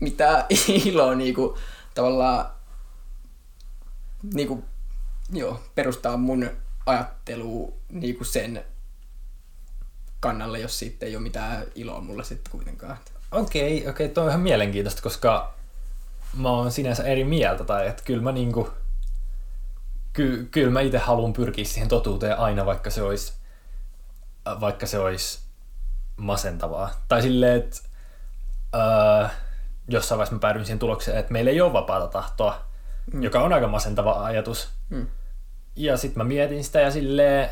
[0.00, 0.44] mitään
[0.84, 1.58] iloa niinku
[1.94, 2.46] tavallaan
[4.34, 4.64] niinku,
[5.32, 6.50] joo, perustaa mun
[6.86, 8.64] ajattelua niinku sen
[10.24, 12.96] kannalle, jos siitä ei ole mitään iloa mulle sitten kuitenkaan.
[13.32, 15.54] Okei, okay, okei, okay, toi on ihan mielenkiintoista, koska
[16.36, 18.70] mä oon sinänsä eri mieltä, tai että kyllä mä niinku,
[20.12, 23.32] ky, kyllä mä itse haluan pyrkiä siihen totuuteen aina, vaikka se olisi,
[24.60, 25.38] vaikka se olisi
[26.16, 26.90] masentavaa.
[27.08, 27.80] Tai silleen, että
[28.74, 29.28] öö,
[29.88, 32.62] jossain vaiheessa mä päädyin siihen tulokseen, että meillä ei ole vapaata tahtoa,
[33.12, 33.22] mm.
[33.22, 34.68] joka on aika masentava ajatus.
[34.90, 35.06] Mm.
[35.76, 37.50] Ja sitten mä mietin sitä ja silleen,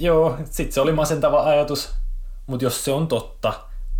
[0.00, 1.94] joo, sit se oli masentava ajatus,
[2.46, 3.52] mutta jos se on totta,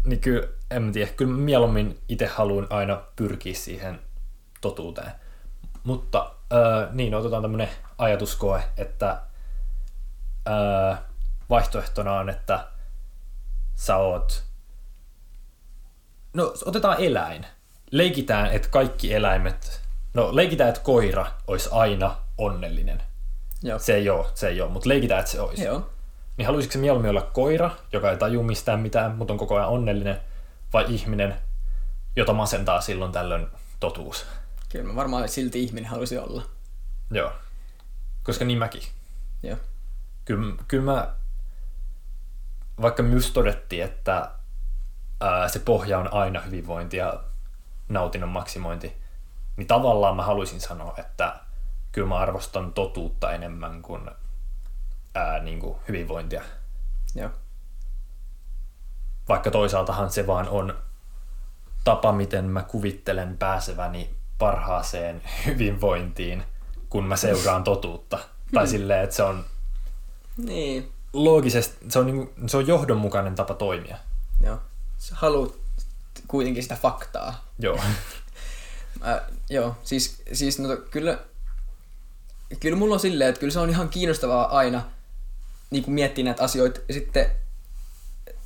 [0.05, 4.01] niin kyllä, en tiedä, kyllä mieluummin itse haluan aina pyrkiä siihen
[4.61, 5.13] totuuteen.
[5.85, 9.23] Mutta öö, niin, otetaan tämmönen ajatuskoe, että
[10.49, 10.97] öö,
[11.51, 12.67] vaihtoehtona on, että
[13.75, 14.45] sä oot...
[16.35, 17.47] No, otetaan eläin.
[17.91, 19.81] Leikitään, että kaikki eläimet...
[20.15, 23.03] No, leikitään, että koira olisi aina onnellinen.
[23.63, 23.79] Joo.
[23.79, 25.65] Se ei ole, se ei ole, mutta leikitään, että se olisi.
[25.65, 25.91] Joo.
[26.37, 30.21] Niin haluaisitko mieluummin olla koira, joka ei taju mistään mitään, mutta on koko ajan onnellinen,
[30.73, 31.35] vai ihminen,
[32.17, 33.47] jota masentaa silloin tällöin
[33.81, 34.27] totuus?
[34.69, 36.43] Kyllä mä varmaan silti ihminen halusi olla.
[37.11, 37.33] Joo.
[38.23, 38.83] Koska niin mäkin.
[39.43, 39.57] Joo.
[40.25, 41.15] Kyllä, kyllä mä,
[42.81, 44.31] vaikka myös todettiin, että
[45.21, 47.23] ää, se pohja on aina hyvinvointi ja
[47.89, 48.97] nautinnon maksimointi,
[49.57, 51.37] niin tavallaan mä haluaisin sanoa, että
[51.93, 54.11] kyllä mä arvostan totuutta enemmän kuin,
[55.15, 56.43] ää, niin kuin hyvinvointia.
[57.15, 57.31] Joo.
[59.29, 60.79] Vaikka toisaaltahan se vaan on
[61.85, 66.45] tapa, miten mä kuvittelen pääseväni parhaaseen hyvinvointiin,
[66.89, 68.19] kun mä seuraan totuutta.
[68.55, 69.45] Tai silleen, että se on
[70.37, 70.93] Niin.
[71.13, 73.97] loogisesti, se on, niinku, se on johdonmukainen tapa toimia.
[74.45, 74.59] Joo.
[74.99, 75.55] Sä haluat
[76.29, 77.45] kuitenkin sitä faktaa.
[77.59, 77.79] Joo.
[79.09, 81.19] Äh, joo, siis, siis no, kyllä,
[82.61, 84.83] kyllä mulla on silleen, että kyllä se on ihan kiinnostavaa aina
[85.71, 87.27] niin kuin miettiä näitä asioita ja sitten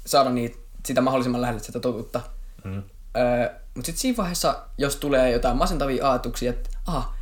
[0.06, 2.20] saada niitä, sitä mahdollisimman lähelle sitä totuutta.
[2.64, 2.82] Mm.
[3.16, 7.14] Öö, mutta sitten siinä vaiheessa, jos tulee jotain masentavia ajatuksia, että aha,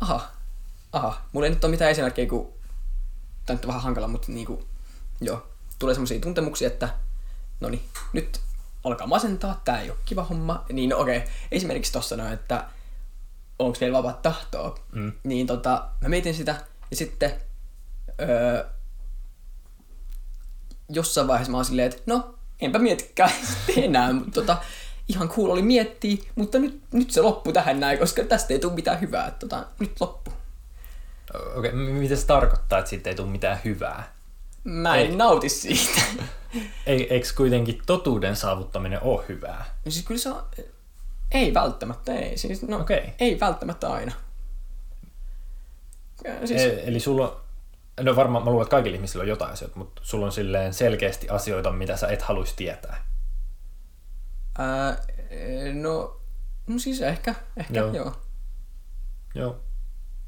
[0.00, 0.30] aha,
[0.92, 2.52] aha, mulla ei nyt ole mitään esimerkkejä, kun
[3.46, 4.68] tämä nyt on vähän hankala, mutta niinku,
[5.20, 5.46] joo,
[5.78, 6.88] tulee semmoisia tuntemuksia, että
[7.60, 8.40] no niin, nyt
[8.84, 12.64] alkaa masentaa, tää ei ole kiva homma, niin no okei, esimerkiksi tossa noin, että
[13.58, 15.12] onko meillä vapaat tahtoa, Mm.
[15.24, 16.56] niin tota, mä mietin sitä,
[16.90, 17.32] ja sitten
[18.20, 18.64] öö,
[20.88, 23.30] jossain vaiheessa mä oon silleen, että no, enpä mietikään
[23.76, 24.56] enää, mutta tota,
[25.08, 28.72] ihan cool oli miettiä, mutta nyt, nyt se loppu tähän näin, koska tästä ei tule
[28.72, 30.32] mitään hyvää, että tota, nyt loppu.
[31.34, 34.12] Okei, okay, mitä se tarkoittaa, että siitä ei tule mitään hyvää?
[34.64, 35.16] Mä en Ei.
[35.16, 36.00] nauti siitä.
[36.86, 39.64] Ei, eikö kuitenkin totuuden saavuttaminen ole hyvää?
[39.84, 40.42] No siis kyllä se on,
[41.32, 42.38] ei välttämättä, ei.
[42.38, 43.12] Siis, no, Okei.
[43.18, 44.12] Ei välttämättä aina.
[46.24, 47.40] Ja Siis, E- eli sulla on,
[48.04, 51.28] no varmaan mä luulen, että kaikilla ihmisillä on jotain asioita, mutta sulla on silleen selkeästi
[51.28, 53.04] asioita, mitä sä et haluaisi tietää.
[54.58, 54.96] ää,
[55.74, 56.20] no,
[56.66, 57.86] no siis ehkä, ehkä Joo.
[57.86, 57.94] joo.
[58.04, 58.16] joo.
[59.34, 59.60] Joo.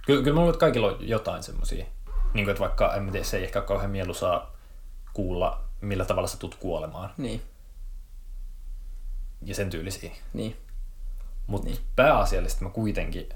[0.06, 1.84] Kyllä, kyllä mä luulen, että kaikilla on jotain semmosia.
[2.34, 4.56] Niin kuin, että vaikka, en mä tiedä, se ei ehkä ole kauhean mieluisaa
[5.14, 7.10] kuulla, millä tavalla sä tulet kuolemaan.
[7.16, 7.42] Niin,
[9.42, 10.10] Ja sen tyylisiä.
[10.32, 10.56] niin.
[11.48, 11.78] Mutta Niin.
[11.96, 13.28] pääasiallisesti mä kuitenkin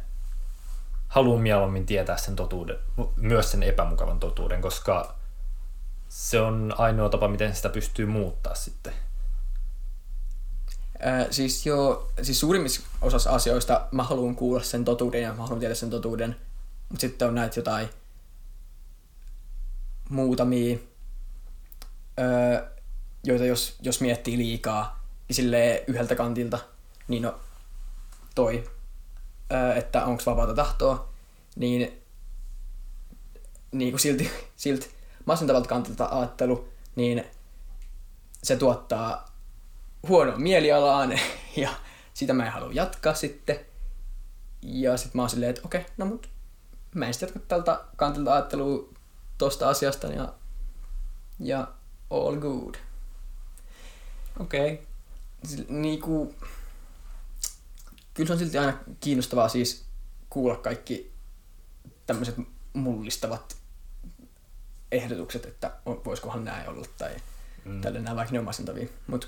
[1.09, 2.77] haluan mieluummin tietää sen totuuden,
[3.17, 5.15] myös sen epämukavan totuuden, koska
[6.09, 8.93] se on ainoa tapa, miten sitä pystyy muuttaa sitten.
[11.07, 15.59] Äh, siis joo, siis suurimmissa osassa asioista mä haluan kuulla sen totuuden ja mä haluan
[15.59, 16.37] tietää sen totuuden.
[16.89, 17.89] Mutta sitten on näitä jotain
[20.09, 20.79] muutamia,
[22.19, 22.71] öö,
[23.25, 26.59] joita jos, jos miettii liikaa, niin silleen yhdeltä kantilta,
[27.09, 27.41] niin no
[28.35, 28.71] toi,
[29.77, 31.09] että onko vapaata tahtoa,
[31.57, 32.03] niin,
[33.73, 34.91] niin kuin silti, silti
[35.25, 37.25] masentavalta kantilta ajattelu, niin
[38.43, 39.33] se tuottaa
[40.09, 41.13] huonoa mielialaan
[41.57, 41.71] ja
[42.15, 43.61] sitä mä en halua jatkaa sitten.
[44.63, 46.29] Ja sitten mä oon silleen, että okei, okay, no mut
[46.95, 48.89] mä en sitten jatka tältä kantilta ajattelua
[49.39, 50.33] tosta asiasta ja,
[51.39, 51.69] ja
[52.11, 52.75] all good.
[54.41, 54.73] Okei.
[54.73, 55.65] Okay.
[55.69, 56.35] Niinku,
[58.15, 59.85] kyllä se on silti aina kiinnostavaa siis
[60.31, 61.13] kuulla kaikki
[62.07, 62.37] tämmöiset
[62.73, 63.57] mullistavat
[64.93, 67.17] ehdotukset, että voisikohan näin olla tai
[67.65, 67.81] mm.
[67.81, 68.89] tälle nämä vaikka ne on masentavia.
[69.07, 69.27] Mutta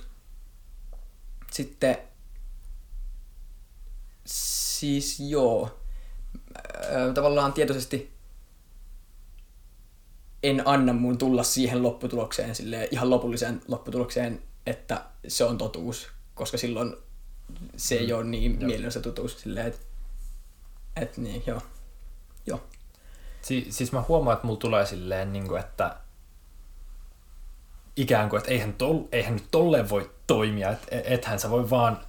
[1.53, 1.99] sitten
[4.27, 5.81] siis joo,
[7.14, 8.14] tavallaan tietoisesti
[10.42, 16.59] en anna mun tulla siihen lopputulokseen, sille ihan lopulliseen lopputulokseen, että se on totuus, koska
[16.59, 16.97] silloin
[17.76, 18.14] se ei mm.
[18.14, 19.40] ole niin mielensä totuus.
[19.40, 19.80] Silleen, että
[20.96, 21.61] et niin, joo.
[22.46, 22.61] joo.
[23.42, 25.96] Si- siis mä huomaan, että mulla tulee silleen, niin kuin, että
[27.96, 32.00] ikään kuin, että eihän, tol, eihän nyt tolleen voi toimia, että ethän sä voi vaan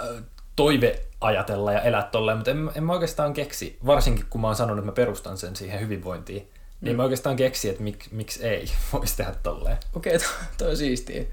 [0.00, 0.24] äh,
[0.56, 4.56] toive ajatella ja elää tolleen, mutta en, en mä oikeastaan keksi, varsinkin kun mä oon
[4.56, 6.84] sanonut, että mä perustan sen siihen hyvinvointiin, niin mm.
[6.84, 9.76] niin mä oikeastaan keksi, että mik, miksi ei voisi tehdä tolleen.
[9.94, 10.28] Okei, okay,
[10.58, 11.24] toi on siistiä.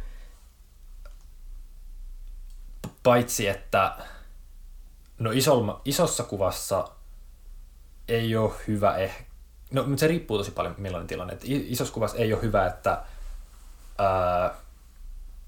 [3.07, 3.95] Paitsi, että
[5.19, 6.87] no isolma, isossa kuvassa
[8.07, 9.23] ei ole hyvä ehkä,
[9.71, 13.03] no mutta se riippuu tosi paljon millainen tilanne, että isossa kuvassa ei ole hyvä, että
[13.97, 14.55] ää,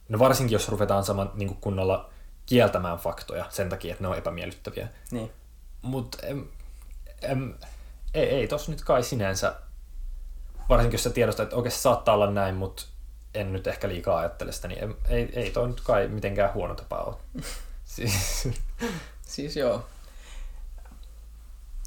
[0.09, 2.09] no varsinkin jos ruvetaan saman niin kunnolla
[2.45, 4.87] kieltämään faktoja sen takia, että ne on epämiellyttäviä.
[5.11, 5.31] Niin.
[5.81, 6.17] Mutta
[8.13, 9.55] ei, ei tos nyt kai sinänsä,
[10.69, 12.83] varsinkin jos sä tiedostat, että oikeasti saattaa olla näin, mutta
[13.33, 16.97] en nyt ehkä liikaa ajattele sitä, niin ei, ei toi nyt kai mitenkään huono tapa
[16.97, 17.15] ole.
[17.85, 18.47] siis,
[19.21, 19.85] siis joo.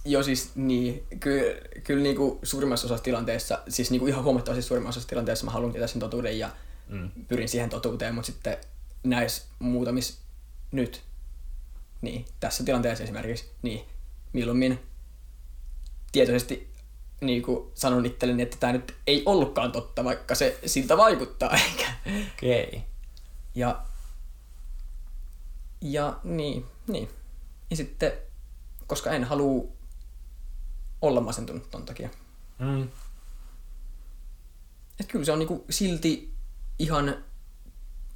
[0.05, 4.63] Joo, siis niin, kyllä, kyllä niin kuin suurimmassa osassa tilanteessa, siis niin kuin ihan huomattavasti
[4.63, 6.51] suurimmassa osassa tilanteessa mä haluan tietää sen totuuden ja
[6.89, 7.11] mm.
[7.29, 8.57] pyrin siihen totuuteen, mutta sitten
[9.05, 10.21] näissä muutamissa
[10.73, 11.03] nyt,
[12.01, 13.85] niin tässä tilanteessa esimerkiksi, niin
[14.33, 14.79] milloin
[16.13, 16.72] tietoisesti
[17.23, 21.51] niin kuin sanon itselleni, että tämä nyt ei ollutkaan totta, vaikka se siltä vaikuttaa.
[21.71, 21.93] Eikä.
[22.07, 22.67] Okei.
[22.67, 22.81] Okay.
[23.55, 23.83] Ja,
[25.81, 27.09] ja niin, niin.
[27.71, 28.13] Ja sitten,
[28.87, 29.69] koska en halua
[31.03, 32.09] olla masentunut ton takia.
[32.59, 32.89] Mm.
[35.01, 36.35] Et kyllä se on niinku silti
[36.79, 37.25] ihan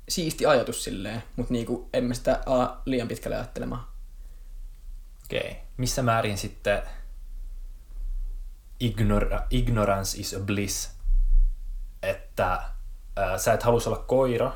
[0.09, 3.87] siisti ajatus silleen, mutta niinku en mä sitä ala liian pitkälle ajattelemaan.
[5.25, 5.41] Okei.
[5.41, 5.55] Okay.
[5.77, 6.83] Missä määrin sitten
[8.81, 10.91] ignora, ignorance is a bliss,
[12.03, 12.63] että
[13.17, 14.53] ää, sä et halus olla koira,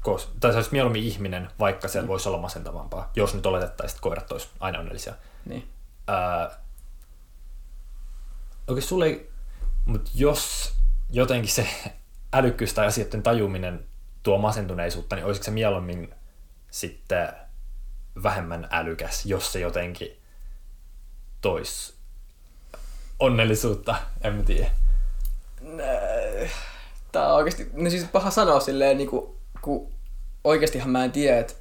[0.00, 2.08] kos, tai sä olisit mieluummin ihminen, vaikka se mm.
[2.08, 5.14] voisi olla masentavampaa, jos nyt oletettaisiin, että koirat olisi aina onnellisia.
[5.44, 5.68] Niin.
[6.06, 6.50] Ää,
[8.68, 9.32] oikein sulle ei,
[9.84, 10.74] mutta jos
[11.10, 11.68] jotenkin se
[12.32, 13.86] älykkyys tai asioiden tajuminen
[14.22, 16.14] tuo masentuneisuutta, niin olisiko se mieluummin
[16.70, 17.28] sitten
[18.22, 20.20] vähemmän älykäs, jos se jotenkin
[21.40, 21.98] tois
[23.18, 24.70] onnellisuutta, en mä tiedä.
[27.12, 29.92] Tää on oikeasti, no siis paha sanoa silleen, niin kuin, kun
[30.44, 31.54] oikeastihan mä en tiedä, että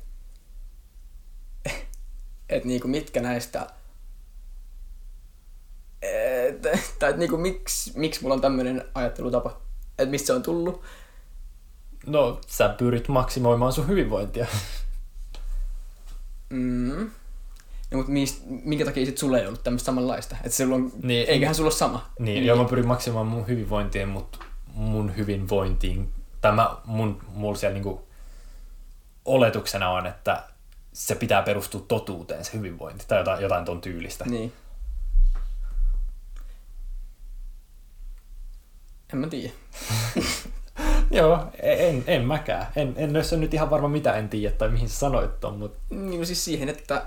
[2.50, 3.68] et, niinku mitkä näistä
[7.00, 9.62] tai että niinku, miksi, miksi mulla on tämmöinen ajattelutapa,
[10.00, 10.82] että mistä se on tullut.
[12.06, 14.48] No, sä pyrit maksimoimaan sun hyvinvointia.
[16.50, 17.12] Mm.
[17.94, 20.38] No, mutta mist, minkä takia sit sulla ei ollut tämmöistä samanlaista?
[20.44, 22.10] Että sulla on, niin, eiköhän sulla ole sama.
[22.20, 22.46] Niin, niin.
[22.46, 24.38] joo, mä pyrin maksimoimaan mun hyvinvointia, mutta
[24.74, 26.10] mun hyvinvointiin,
[26.42, 28.08] tämä mun, mulla siellä niinku
[29.26, 30.44] oletuksena on, että
[30.94, 34.26] se pitää perustua totuuteen, se hyvinvointi, tai jotain, jotain ton tyylistä.
[34.26, 34.54] Niin.
[39.14, 39.54] En mä tiedä.
[41.12, 42.68] Joo, en, en mäkään.
[42.76, 45.80] En, en ole nyt ihan varma mitä en tiedä tai mihin sä sanoit ton, mutta...
[45.90, 47.06] Niin no siis siihen, että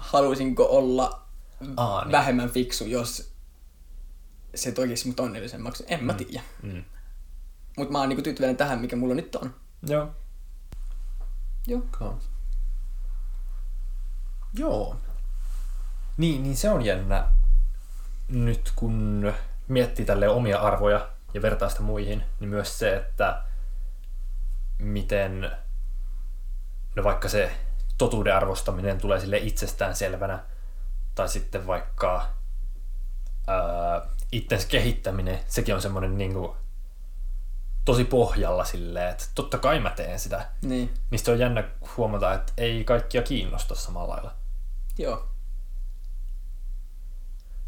[0.00, 1.22] haluaisinko olla
[1.76, 2.12] Aa, niin.
[2.12, 3.32] vähemmän fiksu, jos
[4.54, 5.84] se toikisi mut onnellisemmaksi.
[5.88, 6.18] En mä mm.
[6.18, 6.42] tiedä.
[6.62, 6.84] Mm.
[7.76, 9.54] Mutta mä oon niinku tyytyväinen tähän, mikä mulla nyt on.
[9.82, 10.10] Joo.
[11.66, 11.82] Joo.
[11.90, 12.30] Kans.
[14.54, 14.96] Joo.
[16.16, 17.28] Niin, niin se on jännä
[18.28, 19.32] nyt kun
[19.68, 23.42] miettii tälle omia arvoja ja vertaa sitä muihin, niin myös se, että
[24.78, 25.50] miten
[26.96, 27.52] no vaikka se
[27.98, 30.44] totuuden arvostaminen tulee sille itsestään selvänä,
[31.14, 32.28] tai sitten vaikka
[33.46, 36.56] ää, itsensä kehittäminen, sekin on semmoinen niin kuin,
[37.84, 40.48] tosi pohjalla silleen, että totta kai mä teen sitä.
[40.62, 40.94] Niin.
[41.10, 41.64] Mistä on jännä
[41.96, 44.34] huomata, että ei kaikkia kiinnosta samalla lailla.
[44.98, 45.28] Joo.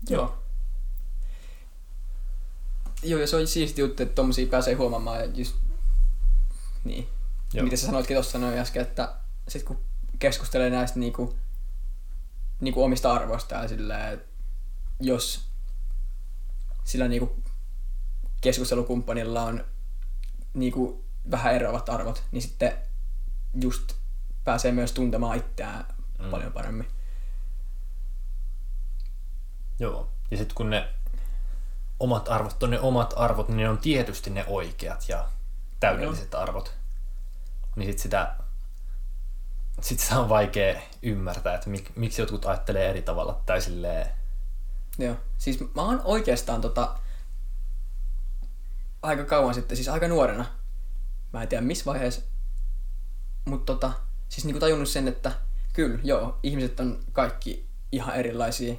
[0.08, 0.38] Joo.
[3.02, 5.20] Joo, ja se on siisti juttu, että tommosia pääsee huomaamaan.
[5.20, 5.56] Ja just,
[6.84, 7.08] niin.
[7.54, 7.64] Joo.
[7.64, 9.14] Mitä sä sanoitkin tuossa noin äsken, että
[9.48, 9.84] sit kun
[10.20, 11.38] keskustelee näistä niinku,
[12.60, 14.24] niinku omista arvoista ja silleen,
[15.00, 15.48] jos
[16.84, 17.42] sillä niinku
[18.40, 19.64] keskustelukumppanilla on
[20.54, 22.72] niinku vähän eroavat arvot, niin sitten
[23.62, 23.92] just
[24.44, 25.84] pääsee myös tuntemaan itseään
[26.18, 26.30] mm.
[26.30, 26.88] paljon paremmin.
[29.78, 30.12] Joo.
[30.30, 30.88] Ja sitten kun ne
[32.00, 35.28] omat arvot on ne omat arvot, niin ne on tietysti ne oikeat ja
[35.80, 36.42] täydelliset Joo.
[36.42, 36.74] arvot.
[37.76, 38.36] Niin sit sitä,
[39.80, 44.06] sit sitä on vaikea ymmärtää, että mik, miksi jotkut ajattelee eri tavalla tai silleen...
[44.98, 45.16] Joo.
[45.38, 46.98] Siis mä oon oikeastaan tota,
[49.02, 50.44] aika kauan sitten, siis aika nuorena,
[51.32, 52.22] mä en tiedä missä vaiheessa,
[53.44, 53.92] mutta tota,
[54.28, 55.32] siis niinku tajunnut sen, että
[55.72, 58.74] kyllä, joo, ihmiset on kaikki ihan erilaisia.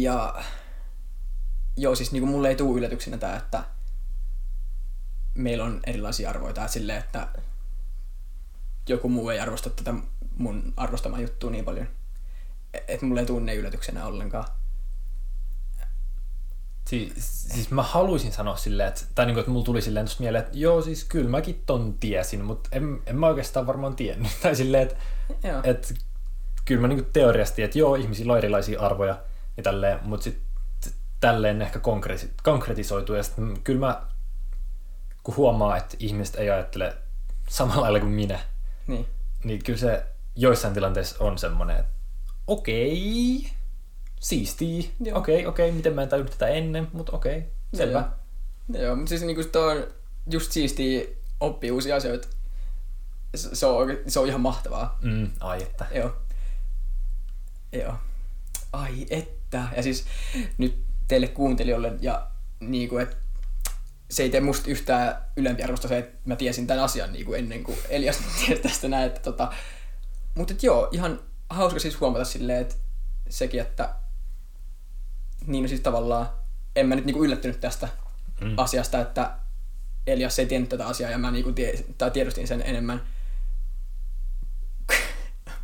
[0.00, 0.44] Ja
[1.76, 3.64] joo, siis niin kuin mulle ei tule yllätyksenä tämä, että
[5.40, 6.34] meillä on erilaisia.
[6.54, 7.28] Tää silleen, että
[8.88, 9.94] joku muu ei arvosta tätä
[10.36, 11.88] mun arvostamaa juttua niin paljon.
[12.88, 14.44] Että mulle ei tunne yllätyksenä ollenkaan.
[16.88, 20.22] Siis, siis mä haluaisin sanoa silleen, että, tai niin kuin, että mulla tuli silleen tuosta
[20.22, 24.32] mieleen, että joo, siis kyllä mäkin ton tiesin, mutta en, en mä oikeastaan varmaan tiennyt.
[24.42, 24.96] Tai silleen, että,
[25.64, 25.94] että
[26.64, 29.18] kyllä mä niin teoriasti, että joo, ihmisillä on erilaisia arvoja,
[29.56, 30.50] ja tälleen, mutta sitten
[31.20, 33.16] tälleen ehkä konkreti- konkretisoituu.
[33.16, 34.02] Ja sitten kyllä mä,
[35.22, 36.96] kun huomaa, että ihmiset ei ajattele
[37.48, 38.40] samalla lailla kuin minä,
[38.86, 39.06] niin,
[39.44, 40.06] niin kyllä se
[40.36, 41.92] joissain tilanteissa on semmoinen, että
[42.46, 43.50] okei,
[44.20, 48.10] siistii, okei, okei, okei, miten mä en tajunnut tätä ennen, mutta okei, selvä.
[48.68, 49.86] Joo, joo mutta siis niinku tuo on
[50.30, 51.04] just siistiä
[51.40, 52.28] oppia uusia asioita.
[53.34, 54.98] Se on, se on ihan mahtavaa.
[55.02, 55.86] Mm, ai että.
[55.94, 56.16] Joo.
[57.72, 57.94] Joo.
[58.72, 60.04] Ai että että, ja siis
[60.58, 62.26] nyt teille kuuntelijoille, ja
[62.60, 63.16] niin kuin, että
[64.10, 67.38] se ei tee musta yhtään ylempi arvosta se, että mä tiesin tämän asian niin kuin
[67.38, 69.52] ennen kuin Elias tiesi tästä näin, että tota,
[70.34, 72.74] mutta et joo, ihan hauska siis huomata silleen, että
[73.28, 73.94] sekin, että
[75.46, 76.28] niin siis tavallaan
[76.76, 77.88] en mä nyt niinku yllättynyt tästä
[78.40, 78.54] mm.
[78.56, 79.36] asiasta, että
[80.06, 83.02] Elias ei tiennyt tätä asiaa ja mä niinku tie, tai tiedostin sen enemmän.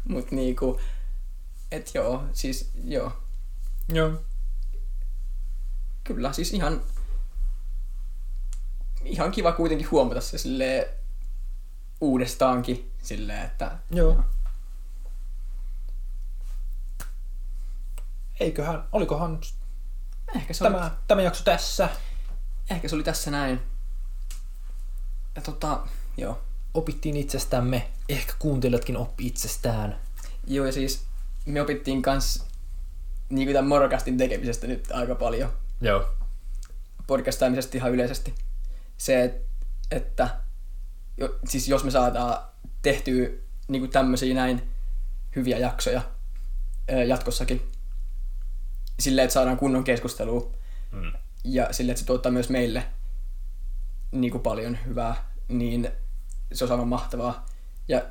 [0.09, 0.80] Mut niinku,
[1.72, 3.12] et joo, siis joo,
[3.88, 4.12] Joo.
[6.05, 6.82] Kyllä, siis ihan,
[9.07, 10.89] ihan kiva kuitenkin huomata se sille
[12.01, 13.79] uudestaankin silleen, että...
[13.91, 14.13] Joo.
[14.13, 14.25] joo.
[18.41, 19.41] Eiköhän, olikohan
[20.37, 20.91] Ehkä se tämä, oli...
[21.09, 21.89] tämä jakso tässä?
[22.71, 23.63] Ehkä se oli tässä näin.
[25.37, 25.87] Ja tota,
[26.17, 26.43] joo.
[26.75, 27.89] Opittiin itsestämme.
[28.09, 30.01] Ehkä kuuntelijatkin oppi itsestään.
[30.47, 31.05] Joo, ja siis
[31.47, 32.45] me opittiin kans
[33.29, 35.53] niin kuin tämän morokastin tekemisestä nyt aika paljon.
[35.81, 36.09] Joo.
[37.07, 38.35] Podcastaamisesta ihan yleisesti.
[38.99, 39.40] Se,
[39.90, 40.28] että
[41.16, 42.38] jo, siis jos me saadaan
[42.82, 43.28] tehtyä
[43.68, 44.72] niin kuin tämmöisiä näin
[45.36, 46.03] hyviä jaksoja
[47.07, 47.72] jatkossakin,
[49.01, 50.51] silleen, että saadaan kunnon keskustelua
[50.92, 51.12] mm.
[51.44, 52.86] ja silleen, että se tuottaa myös meille
[54.12, 55.14] niin kuin paljon hyvää,
[55.49, 55.88] niin
[56.53, 57.47] se on aivan mahtavaa.
[57.88, 58.03] Ja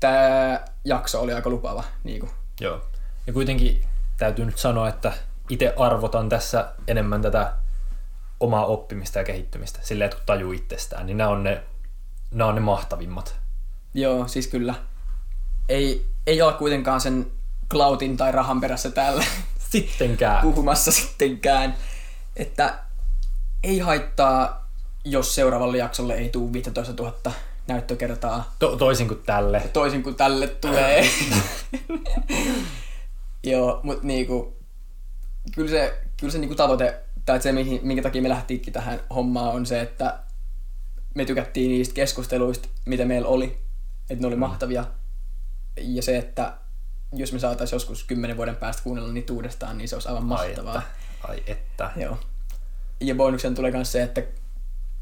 [0.00, 1.84] tämä jakso oli aika lupaava.
[2.04, 2.32] Niin kuin.
[2.60, 2.84] Joo.
[3.26, 3.84] Ja kuitenkin
[4.16, 5.12] täytyy nyt sanoa, että
[5.48, 7.54] itse arvotan tässä enemmän tätä
[8.40, 11.62] omaa oppimista ja kehittymistä, silleen, että kun tajuu itsestään, niin nämä on ne,
[12.30, 13.36] nämä on ne mahtavimmat.
[13.94, 14.74] Joo, siis kyllä.
[15.68, 17.26] Ei, ei ole kuitenkaan sen
[17.70, 19.24] cloudin tai rahan perässä täällä
[19.70, 20.42] sittenkään.
[20.42, 21.76] puhumassa sittenkään.
[22.36, 22.78] Että
[23.62, 24.70] ei haittaa,
[25.04, 27.32] jos seuraavalle jaksolle ei tule 15 000
[27.66, 28.54] näyttökertaa.
[28.58, 29.60] To- toisin kuin tälle.
[29.72, 31.04] Toisin kuin tälle tulee.
[33.44, 34.56] Joo, mutta niinku,
[35.54, 37.52] kyllä se, kyllä se niinku tavoite, tai se
[37.82, 40.18] minkä takia me lähtiinkin tähän hommaan on se, että
[41.14, 43.58] me tykättiin niistä keskusteluista, mitä meillä oli,
[44.10, 44.40] että ne oli mm.
[44.40, 44.84] mahtavia.
[45.76, 46.56] Ja se, että
[47.12, 50.74] jos me saataisiin joskus kymmenen vuoden päästä kuunnella niitä uudestaan, niin se olisi aivan mahtavaa.
[50.74, 51.28] Ai että.
[51.28, 51.90] Ai että.
[51.96, 52.18] Joo.
[53.00, 54.22] Ja bonuksen tulee myös se, että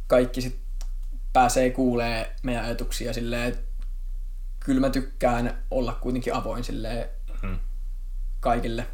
[0.06, 0.58] kaikki sit
[1.32, 3.62] pääsee kuulee meidän ajatuksia silleen, että
[4.60, 7.08] kyllä mä tykkään olla kuitenkin avoin silleen,
[7.42, 7.58] mm
[8.40, 8.86] kaikille.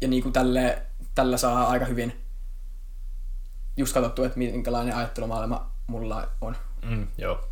[0.00, 0.82] Ja niin kuin tälle,
[1.14, 2.21] tällä saa aika hyvin
[3.76, 6.56] just katsottu, että minkälainen ajattelumaailma mulla on.
[6.82, 7.48] Mm, joo.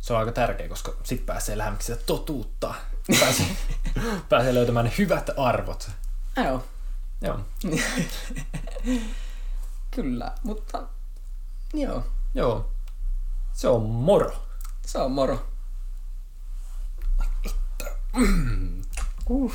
[0.00, 2.74] Se on aika tärkeä, koska sit pääsee lähemmäksi sitä totuutta.
[3.20, 3.46] Pääsee,
[4.28, 5.90] pääsee löytämään ne hyvät arvot.
[6.36, 6.64] Joo,
[7.20, 7.40] Joo.
[9.96, 10.82] kyllä, mutta
[11.74, 12.70] joo, Joo.
[13.52, 14.46] Se on moro.
[14.86, 15.46] se on moro.
[19.30, 19.54] Uh.